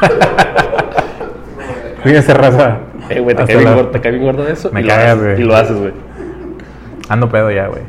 Cuídense, 2.02 2.32
raza. 2.34 2.78
Eh, 3.10 3.20
güey, 3.20 3.34
te 3.36 3.44
cae 3.44 3.56
bien 3.56 3.64
la- 3.70 3.74
gordo- 3.76 3.90
te 3.90 4.00
cae 4.00 4.12
bien 4.12 4.24
gordo 4.24 4.46
eso. 4.48 4.70
Me 4.72 4.80
y 4.80 4.84
lo 4.84 4.88
cagas, 4.90 5.06
haces, 5.12 5.22
güey. 5.24 5.40
Y 5.40 5.44
lo 5.44 5.56
haces, 5.56 5.76
güey. 5.76 5.92
Ando 7.08 7.28
pedo 7.28 7.50
ya, 7.50 7.66
güey. 7.68 7.82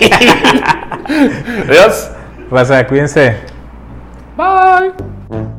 Adiós. 1.68 2.10
Raza, 2.50 2.86
cuídense. 2.86 3.36
Bye. 4.36 5.50